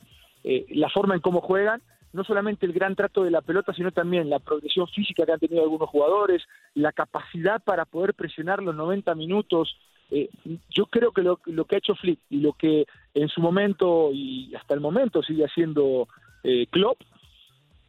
eh, 0.44 0.66
la 0.70 0.88
forma 0.88 1.14
en 1.14 1.20
cómo 1.20 1.40
juegan, 1.40 1.82
no 2.12 2.24
solamente 2.24 2.66
el 2.66 2.72
gran 2.72 2.94
trato 2.96 3.22
de 3.24 3.30
la 3.30 3.42
pelota, 3.42 3.72
sino 3.74 3.90
también 3.92 4.30
la 4.30 4.38
progresión 4.38 4.86
física 4.88 5.24
que 5.26 5.32
han 5.32 5.38
tenido 5.38 5.62
algunos 5.62 5.88
jugadores, 5.88 6.42
la 6.74 6.92
capacidad 6.92 7.62
para 7.62 7.84
poder 7.84 8.14
presionar 8.14 8.62
los 8.62 8.74
90 8.74 9.14
minutos. 9.14 9.76
Eh, 10.10 10.30
yo 10.70 10.86
creo 10.86 11.12
que 11.12 11.22
lo, 11.22 11.36
que 11.36 11.74
ha 11.74 11.78
hecho 11.78 11.94
Flick 11.94 12.20
y 12.30 12.38
lo 12.38 12.54
que 12.54 12.86
en 13.14 13.28
su 13.28 13.40
momento 13.42 14.10
y 14.12 14.54
hasta 14.54 14.72
el 14.74 14.80
momento 14.80 15.22
sigue 15.22 15.44
haciendo 15.44 16.08
eh, 16.44 16.66
Klopp 16.70 17.00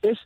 es 0.01 0.17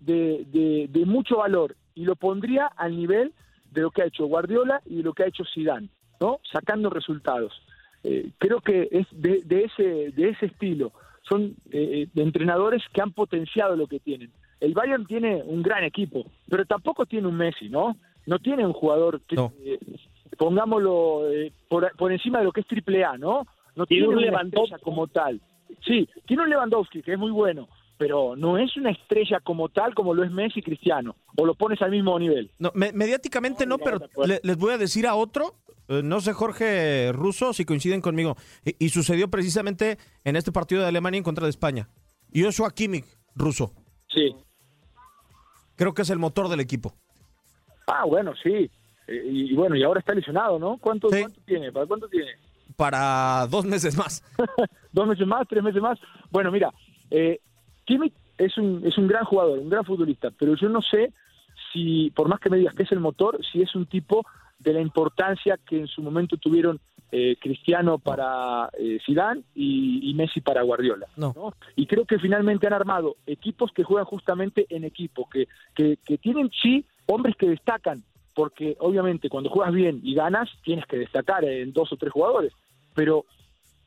de, 0.00 0.44
de- 0.46 0.86
de 0.90 1.06
mucho 1.06 1.38
valor 1.38 1.74
y 1.94 2.04
lo 2.04 2.16
pondría 2.16 2.66
al 2.66 2.96
nivel 2.96 3.32
de 3.70 3.80
lo 3.82 3.90
que 3.90 4.02
ha 4.02 4.06
hecho 4.06 4.26
Guardiola 4.26 4.80
y 4.86 4.96
de 4.96 5.02
lo 5.02 5.12
que 5.14 5.24
ha 5.24 5.26
hecho 5.28 5.44
Zidane, 5.54 5.88
¿no? 6.20 6.40
Sacando 6.52 6.90
resultados. 6.90 7.52
Eh, 8.04 8.30
creo 8.38 8.60
que 8.60 8.88
es 8.92 9.06
de, 9.10 9.42
de 9.44 9.64
ese 9.64 10.12
de 10.12 10.28
ese 10.30 10.46
estilo. 10.46 10.92
Son 11.28 11.54
eh, 11.70 12.08
de 12.12 12.22
entrenadores 12.22 12.82
que 12.92 13.02
han 13.02 13.12
potenciado 13.12 13.76
lo 13.76 13.86
que 13.86 14.00
tienen. 14.00 14.30
El 14.60 14.74
Bayern 14.74 15.06
tiene 15.06 15.42
un 15.44 15.62
gran 15.62 15.84
equipo, 15.84 16.24
pero 16.48 16.64
tampoco 16.64 17.06
tiene 17.06 17.28
un 17.28 17.36
Messi, 17.36 17.68
¿no? 17.68 17.96
No 18.26 18.38
tiene 18.38 18.66
un 18.66 18.72
jugador 18.72 19.20
que, 19.22 19.36
No. 19.36 19.52
eh, 19.64 19.78
pongámoslo 20.36 21.30
eh, 21.32 21.52
por, 21.68 21.90
por 21.96 22.12
encima 22.12 22.38
de 22.38 22.44
lo 22.44 22.52
que 22.52 22.60
es 22.60 22.66
triple 22.66 23.04
A, 23.04 23.16
¿no? 23.16 23.46
No 23.76 23.86
Tiene 23.86 24.06
tiene, 24.06 24.16
un 24.16 24.22
Lewandowski. 24.22 24.74
como 24.82 25.06
tal. 25.06 25.40
Sí, 25.86 26.08
tiene 26.26 26.42
un 26.42 26.50
Lewandowski 26.50 27.02
que 27.02 27.12
es 27.12 27.18
muy 27.18 27.30
bueno, 27.30 27.68
pero 27.96 28.34
no 28.36 28.58
es 28.58 28.76
una 28.76 28.90
estrella 28.90 29.40
como 29.40 29.68
tal 29.68 29.94
como 29.94 30.14
lo 30.14 30.24
es 30.24 30.30
Messi 30.30 30.60
y 30.60 30.62
Cristiano. 30.62 31.14
O 31.36 31.46
lo 31.46 31.54
pones 31.54 31.80
al 31.82 31.90
mismo 31.90 32.18
nivel. 32.18 32.50
No, 32.58 32.70
me- 32.74 32.92
mediáticamente 32.92 33.66
no, 33.66 33.76
No, 33.76 33.84
pero 33.84 33.98
le- 34.26 34.40
les 34.42 34.56
voy 34.56 34.72
a 34.72 34.78
decir 34.78 35.06
a 35.06 35.14
otro, 35.14 35.54
eh, 35.67 35.67
no 35.88 36.20
sé 36.20 36.32
Jorge 36.32 37.12
Russo 37.12 37.52
si 37.52 37.64
coinciden 37.64 38.00
conmigo, 38.00 38.36
y, 38.64 38.86
y 38.86 38.88
sucedió 38.90 39.28
precisamente 39.28 39.98
en 40.24 40.36
este 40.36 40.52
partido 40.52 40.82
de 40.82 40.88
Alemania 40.88 41.18
en 41.18 41.24
contra 41.24 41.44
de 41.44 41.50
España. 41.50 41.88
Joshua 42.34 42.70
Kimmich, 42.72 43.06
ruso, 43.34 43.72
Sí. 44.08 44.34
creo 45.76 45.94
que 45.94 46.02
es 46.02 46.10
el 46.10 46.18
motor 46.18 46.48
del 46.48 46.60
equipo. 46.60 46.94
Ah, 47.86 48.04
bueno, 48.04 48.32
sí. 48.42 48.70
Eh, 49.06 49.22
y, 49.30 49.52
y 49.52 49.54
bueno, 49.54 49.76
y 49.76 49.82
ahora 49.82 50.00
está 50.00 50.12
lesionado, 50.14 50.58
¿no? 50.58 50.76
¿Cuánto, 50.78 51.08
Sí. 51.10 51.20
cuánto 51.20 51.40
tiene? 51.46 51.72
¿Para 51.72 51.86
cuánto 51.86 52.08
tiene? 52.08 52.32
Para 52.76 53.46
dos 53.48 53.64
meses 53.64 53.96
más. 53.96 54.22
¿Dos 54.92 55.06
meses 55.06 55.26
más? 55.26 55.46
¿Tres 55.48 55.62
meses 55.62 55.80
más? 55.80 55.98
Bueno, 56.30 56.50
mira, 56.52 56.72
eh, 57.10 57.40
Kimmich 57.86 58.12
es 58.36 58.56
un, 58.58 58.86
es 58.86 58.96
un 58.98 59.08
gran 59.08 59.24
jugador, 59.24 59.58
un 59.58 59.70
gran 59.70 59.84
futbolista, 59.84 60.30
pero 60.38 60.54
yo 60.54 60.68
no 60.68 60.80
sé 60.82 61.12
si, 61.72 62.10
por 62.14 62.28
más 62.28 62.40
que 62.40 62.50
me 62.50 62.58
digas 62.58 62.74
que 62.74 62.82
es 62.82 62.92
el 62.92 63.00
motor, 63.00 63.38
si 63.50 63.62
es 63.62 63.74
un 63.74 63.86
tipo 63.86 64.24
de 64.58 64.72
la 64.72 64.80
importancia 64.80 65.58
que 65.68 65.78
en 65.78 65.86
su 65.86 66.02
momento 66.02 66.36
tuvieron 66.36 66.80
eh, 67.10 67.36
Cristiano 67.40 67.98
para 67.98 68.68
eh, 68.78 68.98
Zidane 69.04 69.42
y, 69.54 70.10
y 70.10 70.14
Messi 70.14 70.40
para 70.40 70.62
Guardiola. 70.62 71.06
No. 71.16 71.32
¿no? 71.34 71.54
Y 71.74 71.86
creo 71.86 72.04
que 72.04 72.18
finalmente 72.18 72.66
han 72.66 72.74
armado 72.74 73.16
equipos 73.26 73.72
que 73.72 73.84
juegan 73.84 74.04
justamente 74.04 74.66
en 74.68 74.84
equipo, 74.84 75.28
que, 75.30 75.48
que, 75.74 75.98
que 76.04 76.18
tienen 76.18 76.50
sí 76.50 76.84
hombres 77.06 77.34
que 77.36 77.48
destacan, 77.48 78.02
porque 78.34 78.76
obviamente 78.80 79.30
cuando 79.30 79.48
juegas 79.48 79.72
bien 79.72 80.00
y 80.02 80.14
ganas, 80.14 80.50
tienes 80.62 80.84
que 80.86 80.98
destacar 80.98 81.44
en 81.44 81.72
dos 81.72 81.92
o 81.92 81.96
tres 81.96 82.12
jugadores, 82.12 82.52
pero 82.94 83.24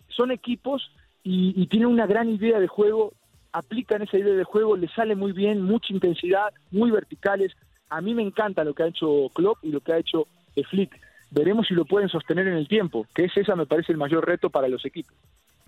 son 0.08 0.32
equipos 0.32 0.92
y, 1.24 1.54
y 1.56 1.68
tienen 1.68 1.90
una 1.90 2.08
gran 2.08 2.28
idea 2.28 2.60
de 2.60 2.68
juego, 2.68 3.14
aplican 3.52 4.02
esa 4.02 4.18
idea 4.18 4.34
de 4.34 4.44
juego, 4.44 4.76
les 4.76 4.92
sale 4.94 5.16
muy 5.16 5.32
bien, 5.32 5.62
mucha 5.62 5.94
intensidad, 5.94 6.54
muy 6.72 6.90
verticales. 6.90 7.52
A 7.90 8.02
mí 8.02 8.16
me 8.16 8.24
encanta 8.24 8.64
lo 8.64 8.74
que 8.74 8.84
ha 8.84 8.88
hecho 8.88 9.30
Klopp 9.34 9.60
y 9.62 9.70
lo 9.70 9.82
que 9.82 9.94
ha 9.94 10.00
hecho 10.00 10.28
eh, 10.56 10.64
Flick. 10.70 11.00
Veremos 11.30 11.68
si 11.68 11.74
lo 11.74 11.86
pueden 11.86 12.10
sostener 12.10 12.48
en 12.48 12.56
el 12.56 12.68
tiempo, 12.68 13.08
que 13.16 13.26
es 13.26 13.38
esa 13.38 13.56
me 13.56 13.66
parece 13.66 13.92
el 13.92 13.98
mayor 13.98 14.26
reto 14.26 14.50
para 14.50 14.68
los 14.68 14.86
equipos. 14.86 15.16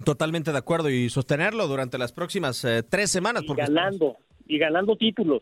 Totalmente 0.04 0.52
de 0.52 0.58
acuerdo 0.58 0.89
y 0.89 1.10
sostenerlo 1.10 1.67
durante 1.67 1.98
las 1.98 2.12
próximas 2.12 2.63
eh, 2.65 2.84
tres 2.84 3.12
semanas. 3.12 3.43
Y 3.43 3.48
Porque 3.48 3.62
ganando, 3.62 4.17
y 4.46 4.58
ganando 4.58 4.98
títulos. 4.98 5.41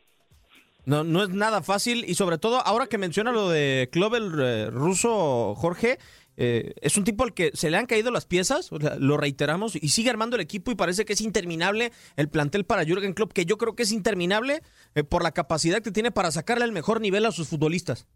no, 0.86 1.04
no 1.04 1.23
es 1.23 1.30
nada 1.30 1.63
fácil 1.63 2.06
y 2.08 2.13
sobre 2.13 2.38
todo 2.38 2.60
ahora 2.65 2.88
que 2.88 2.99
menciona 2.99 3.32
lo 3.32 3.49
de 3.49 3.89
Club 3.91 4.15
el 4.15 4.32
eh, 4.39 4.69
ruso 4.69 5.56
Jorge, 5.56 5.97
eh, 6.38 6.73
es 6.82 6.97
un 6.97 7.04
tipo 7.04 7.23
al 7.23 7.34
que 7.34 7.51
se 7.54 7.69
le 7.69 7.77
han 7.77 7.86
caído 7.86 8.10
las 8.10 8.25
piezas, 8.25 8.71
o 8.71 8.80
sea, 8.80 8.95
lo 8.95 9.17
reiteramos, 9.17 9.75
y 9.75 9.89
sigue 9.89 10.10
armando 10.10 10.38
el 10.38 10.41
equipo 10.41 10.71
y 10.71 10.75
parece 10.75 11.06
que 11.06 11.13
es 11.13 11.21
interminable 11.21 11.91
el 12.15 12.30
plantel 12.30 12.63
para 12.63 12.84
Jürgen 12.86 13.13
Klopp, 13.13 13.34
que 13.34 13.45
yo 13.45 13.58
creo 13.58 13.75
que 13.75 13.84
es 13.84 13.91
interminable 13.91 14.62
eh, 14.95 15.04
por 15.04 15.23
la 15.23 15.34
capacidad 15.34 15.82
que 15.82 15.91
tiene 15.91 16.12
para 16.12 16.32
sacarle 16.32 16.65
el 16.65 16.71
mejor 16.71 17.01
nivel 17.01 17.25
a 17.25 17.32
sus 17.32 17.49
futbolistas. 17.49 18.08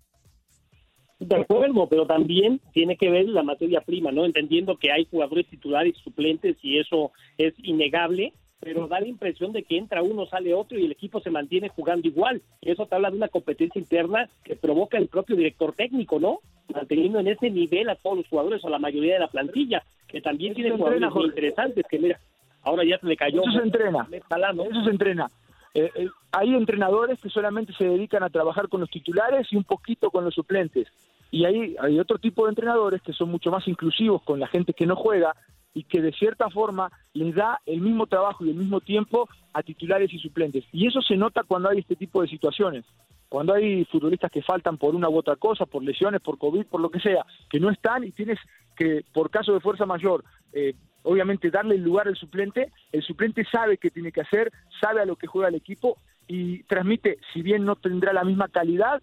De 1.20 1.36
acuerdo, 1.36 1.88
pero 1.88 2.06
también 2.06 2.60
tiene 2.74 2.98
que 2.98 3.10
ver 3.10 3.28
la 3.30 3.44
materia 3.44 3.82
prima, 3.82 4.12
¿no? 4.12 4.26
Entendiendo 4.26 4.76
que 4.76 4.92
hay 4.92 5.06
jugadores 5.06 5.48
titulares 5.48 5.96
suplentes 6.04 6.58
y 6.62 6.78
eso 6.78 7.12
es 7.38 7.54
innegable, 7.64 8.34
pero 8.60 8.88
da 8.88 9.00
la 9.00 9.08
impresión 9.08 9.54
de 9.54 9.64
que 9.64 9.78
entra 9.78 10.02
uno, 10.02 10.26
sale 10.26 10.54
otro 10.54 10.78
y 10.78 10.86
el 10.86 10.92
equipo 10.92 11.22
se 11.22 11.30
mantiene 11.30 11.70
jugando 11.70 12.08
igual. 12.08 12.42
Eso 12.62 12.86
te 12.86 12.96
habla 12.96 13.12
de 13.12 13.18
una 13.18 13.30
competencia 13.30 13.80
interna 13.80 14.30
que 14.44 14.56
provoca 14.56 14.98
el 14.98 15.08
propio 15.08 15.36
director 15.36 15.74
técnico, 15.74 16.20
¿no? 16.20 16.40
Manteniendo 16.74 17.20
en 17.20 17.28
ese 17.28 17.50
nivel 17.50 17.90
a 17.90 17.96
todos 17.96 18.18
los 18.18 18.28
jugadores 18.28 18.64
o 18.64 18.68
a 18.68 18.72
la 18.72 18.80
mayoría 18.80 19.14
de 19.14 19.20
la 19.22 19.28
plantilla, 19.28 19.84
que 20.08 20.20
también 20.20 20.54
tiene 20.54 20.72
jugadores 20.72 20.98
entrena, 20.98 21.14
muy 21.14 21.24
Jorge. 21.24 21.30
interesantes, 21.30 21.86
que 21.90 22.00
mira, 22.00 22.20
ahora 22.64 22.84
ya 22.84 22.98
se 22.98 23.08
le 23.08 23.16
cayó. 23.16 23.42
Eso 23.42 23.52
se 23.52 23.64
entrena. 23.64 24.08
Eso 24.12 24.84
se 24.84 24.90
entrena. 24.90 25.30
Eh, 25.76 25.92
eh, 25.94 26.08
hay 26.32 26.56
entrenadores 26.56 27.20
que 27.20 27.30
solamente 27.30 27.74
se 27.74 27.84
dedican 27.84 28.24
a 28.24 28.30
trabajar 28.30 28.70
con 28.70 28.80
los 28.80 28.90
titulares 28.90 29.46
y 29.52 29.58
un 29.58 29.66
poquito 29.66 30.10
con 30.10 30.24
los 30.24 30.34
suplentes. 30.34 30.88
Y 31.32 31.44
hay, 31.44 31.76
hay 31.82 32.00
otro 32.00 32.18
tipo 32.18 32.46
de 32.46 32.52
entrenadores 32.52 33.02
que 33.02 33.12
son 33.12 33.30
mucho 33.30 33.52
más 33.52 33.68
inclusivos 33.68 34.24
con 34.24 34.40
la 34.40 34.48
gente 34.48 34.74
que 34.74 34.86
no 34.86 34.96
juega 34.96 35.36
y 35.74 35.84
que 35.84 36.02
de 36.02 36.14
cierta 36.14 36.50
forma 36.50 36.90
les 37.14 37.36
da 37.36 37.60
el 37.66 37.82
mismo 37.82 38.08
trabajo 38.08 38.46
y 38.46 38.52
el 38.52 38.56
mismo 38.56 38.80
tiempo 38.80 39.28
a 39.52 39.62
titulares 39.64 40.14
y 40.14 40.18
suplentes. 40.20 40.64
Y 40.72 40.88
eso 40.88 41.02
se 41.02 41.18
nota 41.18 41.44
cuando 41.44 41.70
hay 41.70 41.80
este 41.80 41.98
tipo 41.98 42.22
de 42.22 42.30
situaciones. 42.30 42.86
Cuando 43.28 43.54
hay 43.54 43.84
futbolistas 43.86 44.32
que 44.32 44.42
faltan 44.42 44.78
por 44.78 44.96
una 44.96 45.10
u 45.10 45.18
otra 45.18 45.36
cosa, 45.36 45.66
por 45.66 45.84
lesiones, 45.84 46.22
por 46.22 46.38
COVID, 46.38 46.68
por 46.68 46.80
lo 46.80 46.90
que 46.90 47.02
sea, 47.02 47.26
que 47.50 47.60
no 47.60 47.70
están 47.70 48.06
y 48.06 48.12
tienes 48.12 48.40
que, 48.78 49.04
por 49.14 49.30
caso 49.30 49.54
de 49.54 49.60
fuerza 49.60 49.86
mayor, 49.86 50.24
eh, 50.54 50.74
obviamente 51.06 51.50
darle 51.50 51.76
el 51.76 51.82
lugar 51.84 52.08
al 52.08 52.16
suplente, 52.18 52.72
el 52.92 53.02
suplente 53.04 53.46
sabe 53.50 53.78
qué 53.78 53.90
tiene 53.90 54.12
que 54.12 54.22
hacer, 54.22 54.52
sabe 54.82 55.02
a 55.02 55.06
lo 55.06 55.16
que 55.16 55.28
juega 55.28 55.48
el 55.48 55.56
equipo 55.56 55.98
y 56.28 56.64
transmite, 56.64 57.20
si 57.34 57.42
bien 57.42 57.64
no 57.66 57.76
tendrá 57.76 58.12
la 58.12 58.24
misma 58.24 58.48
calidad, 58.50 59.02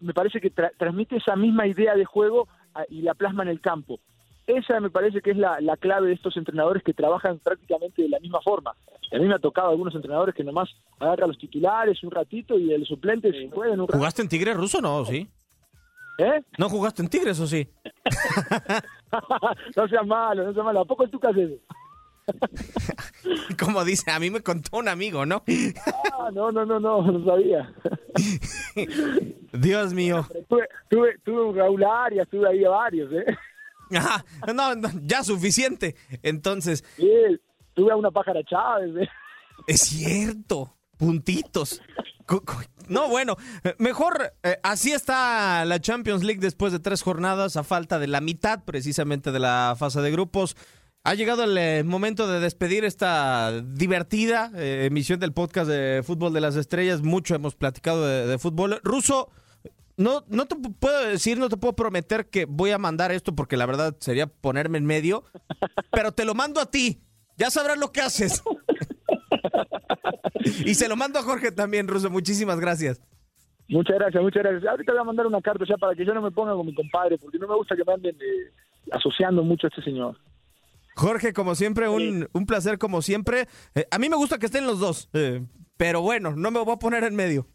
me 0.00 0.12
parece 0.12 0.40
que 0.40 0.52
tra- 0.52 0.72
transmite 0.78 1.16
esa 1.16 1.36
misma 1.36 1.66
idea 1.66 1.94
de 1.94 2.04
juego 2.04 2.48
ah, 2.74 2.84
y 2.88 3.02
la 3.02 3.14
plasma 3.14 3.42
en 3.44 3.48
el 3.50 3.60
campo. 3.60 4.00
esa 4.46 4.80
me 4.80 4.90
parece 4.90 5.20
que 5.20 5.30
es 5.30 5.36
la, 5.36 5.60
la 5.60 5.76
clave 5.76 6.08
de 6.08 6.14
estos 6.14 6.36
entrenadores 6.36 6.82
que 6.82 6.92
trabajan 6.92 7.38
prácticamente 7.38 8.02
de 8.02 8.08
la 8.08 8.18
misma 8.18 8.40
forma. 8.40 8.72
A 9.12 9.18
mí 9.18 9.26
me 9.26 9.34
ha 9.34 9.38
tocado 9.38 9.70
algunos 9.70 9.94
entrenadores 9.94 10.34
que 10.34 10.42
nomás 10.44 10.68
agarran 10.98 11.28
los 11.28 11.38
titulares 11.38 12.02
un 12.02 12.10
ratito 12.10 12.58
y 12.58 12.72
el 12.72 12.84
suplente 12.86 13.30
se 13.32 13.48
juegan 13.50 13.80
un 13.80 13.86
rato. 13.88 13.98
¿Jugaste 13.98 14.22
en 14.22 14.28
Tigres 14.28 14.56
ruso? 14.56 14.80
No, 14.80 15.04
sí. 15.04 15.28
¿Eh? 16.18 16.42
¿No 16.58 16.68
jugaste 16.68 17.02
en 17.02 17.08
Tigres 17.08 17.38
o 17.40 17.46
sí? 17.46 17.68
no 19.76 19.88
seas 19.88 20.06
malo, 20.06 20.44
no 20.44 20.52
seas 20.52 20.64
malo. 20.64 20.80
¿A 20.80 20.84
poco 20.84 21.08
tú 21.08 21.18
qué 21.18 21.28
haces? 21.28 21.50
Como 23.58 23.84
dice, 23.84 24.10
a 24.10 24.18
mí 24.18 24.30
me 24.30 24.40
contó 24.40 24.78
un 24.78 24.88
amigo, 24.88 25.26
¿no? 25.26 25.42
Ah, 26.12 26.30
no, 26.32 26.52
no, 26.52 26.64
no, 26.64 26.78
no, 26.78 27.02
no 27.02 27.24
sabía. 27.24 27.72
Dios 29.52 29.92
mío. 29.94 30.26
tuve, 30.48 30.68
tuve, 30.88 31.18
tuve 31.24 31.42
un 31.42 31.56
Raúl 31.56 31.84
Arias, 31.84 32.28
tuve 32.28 32.48
ahí 32.48 32.64
a 32.64 32.70
varios, 32.70 33.12
¿eh? 33.12 33.26
Ajá, 33.96 34.24
no, 34.54 34.74
no, 34.76 34.88
ya 35.02 35.24
suficiente. 35.24 35.96
Entonces, 36.22 36.84
Sí, 36.96 37.10
tuve 37.74 37.92
a 37.92 37.96
una 37.96 38.10
pájara 38.10 38.42
Chávez, 38.44 38.94
¿eh? 38.96 39.08
es 39.66 39.80
cierto, 39.80 40.76
puntitos. 40.96 41.82
No, 42.90 43.08
bueno, 43.08 43.36
eh, 43.64 43.74
mejor 43.78 44.34
eh, 44.42 44.58
así 44.62 44.92
está 44.92 45.64
la 45.64 45.80
Champions 45.80 46.22
League 46.24 46.40
después 46.40 46.72
de 46.72 46.78
tres 46.80 47.02
jornadas 47.02 47.56
a 47.56 47.62
falta 47.64 47.98
de 47.98 48.06
la 48.08 48.20
mitad 48.20 48.64
precisamente 48.64 49.32
de 49.32 49.38
la 49.38 49.74
fase 49.78 50.00
de 50.02 50.10
grupos. 50.10 50.56
Ha 51.04 51.14
llegado 51.14 51.44
el 51.44 51.56
eh, 51.56 51.82
momento 51.84 52.26
de 52.28 52.40
despedir 52.40 52.84
esta 52.84 53.52
divertida 53.62 54.50
emisión 54.54 55.18
del 55.20 55.32
podcast 55.32 55.68
de 55.70 56.02
Fútbol 56.04 56.32
de 56.34 56.42
las 56.42 56.56
Estrellas. 56.56 57.00
Mucho 57.00 57.34
hemos 57.34 57.54
platicado 57.54 58.06
de, 58.06 58.26
de 58.26 58.38
fútbol. 58.38 58.80
Ruso, 58.84 59.30
no, 59.96 60.24
no 60.28 60.46
te 60.46 60.56
pu- 60.56 60.74
puedo 60.78 61.00
decir, 61.06 61.38
no 61.38 61.48
te 61.48 61.56
puedo 61.56 61.74
prometer 61.74 62.28
que 62.28 62.44
voy 62.44 62.72
a 62.72 62.78
mandar 62.78 63.12
esto 63.12 63.34
porque 63.34 63.56
la 63.56 63.64
verdad 63.66 63.96
sería 64.00 64.26
ponerme 64.26 64.76
en 64.78 64.84
medio, 64.84 65.24
pero 65.90 66.12
te 66.12 66.24
lo 66.24 66.34
mando 66.34 66.60
a 66.60 66.66
ti. 66.70 67.00
Ya 67.38 67.50
sabrás 67.50 67.78
lo 67.78 67.92
que 67.92 68.02
haces. 68.02 68.42
y 70.64 70.74
se 70.74 70.88
lo 70.88 70.96
mando 70.96 71.18
a 71.18 71.22
Jorge 71.22 71.52
también, 71.52 71.88
Ruso. 71.88 72.10
Muchísimas 72.10 72.60
gracias. 72.60 73.00
Muchas 73.68 73.98
gracias, 73.98 74.22
muchas 74.22 74.42
gracias. 74.42 74.70
Ahorita 74.70 74.92
voy 74.92 75.00
a 75.00 75.04
mandar 75.04 75.26
una 75.26 75.40
carta 75.40 75.64
ya 75.64 75.76
para 75.76 75.94
que 75.94 76.04
yo 76.04 76.12
no 76.12 76.22
me 76.22 76.32
ponga 76.32 76.54
con 76.54 76.66
mi 76.66 76.74
compadre, 76.74 77.18
porque 77.18 77.38
no 77.38 77.46
me 77.46 77.54
gusta 77.54 77.76
que 77.76 77.84
me 77.84 77.92
anden 77.92 78.16
eh, 78.16 78.52
asociando 78.90 79.44
mucho 79.44 79.66
a 79.66 79.70
este 79.70 79.82
señor. 79.82 80.16
Jorge, 80.96 81.32
como 81.32 81.54
siempre, 81.54 81.88
un, 81.88 82.28
un 82.32 82.46
placer 82.46 82.78
como 82.78 83.00
siempre. 83.00 83.46
Eh, 83.74 83.86
a 83.90 83.98
mí 83.98 84.08
me 84.08 84.16
gusta 84.16 84.38
que 84.38 84.46
estén 84.46 84.66
los 84.66 84.80
dos, 84.80 85.08
eh, 85.12 85.46
pero 85.76 86.02
bueno, 86.02 86.34
no 86.34 86.50
me 86.50 86.58
voy 86.58 86.74
a 86.74 86.78
poner 86.78 87.04
en 87.04 87.14
medio. 87.14 87.46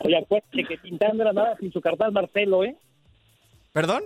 Oye, 0.00 0.18
acuérdate 0.18 0.64
que 0.64 0.76
Tintán 0.78 1.16
no 1.16 1.22
era 1.22 1.32
nada 1.32 1.56
sin 1.58 1.72
su 1.72 1.80
carnal 1.80 2.12
Marcelo, 2.12 2.64
¿eh? 2.64 2.76
¿Perdón? 3.72 4.02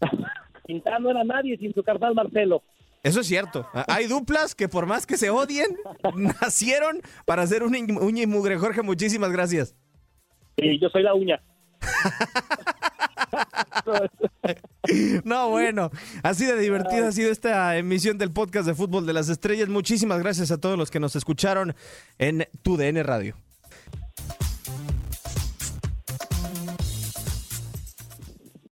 Tintán 0.66 1.02
no 1.02 1.10
era 1.10 1.24
nadie 1.24 1.56
sin 1.56 1.72
su 1.72 1.82
carnal 1.82 2.14
Marcelo. 2.14 2.62
Eso 3.02 3.20
es 3.20 3.26
cierto. 3.26 3.66
Hay 3.88 4.06
duplas 4.06 4.54
que 4.54 4.68
por 4.68 4.86
más 4.86 5.06
que 5.06 5.16
se 5.16 5.30
odien, 5.30 5.76
nacieron 6.40 7.00
para 7.26 7.42
hacer 7.42 7.62
un 7.62 7.74
uña 8.00 8.22
y 8.22 8.26
mugre. 8.26 8.58
Jorge, 8.58 8.82
muchísimas 8.82 9.32
gracias. 9.32 9.74
Sí, 10.56 10.78
yo 10.80 10.88
soy 10.88 11.02
la 11.02 11.14
uña. 11.14 11.42
No, 15.24 15.48
bueno, 15.48 15.90
así 16.22 16.44
de 16.44 16.58
divertida 16.58 17.08
ha 17.08 17.12
sido 17.12 17.30
esta 17.30 17.76
emisión 17.76 18.18
del 18.18 18.32
podcast 18.32 18.66
de 18.66 18.74
Fútbol 18.74 19.06
de 19.06 19.12
las 19.12 19.28
Estrellas. 19.28 19.68
Muchísimas 19.68 20.18
gracias 20.18 20.50
a 20.50 20.60
todos 20.60 20.76
los 20.76 20.90
que 20.90 21.00
nos 21.00 21.16
escucharon 21.16 21.74
en 22.18 22.46
Tu 22.62 22.76
DN 22.76 23.02
Radio. 23.02 23.36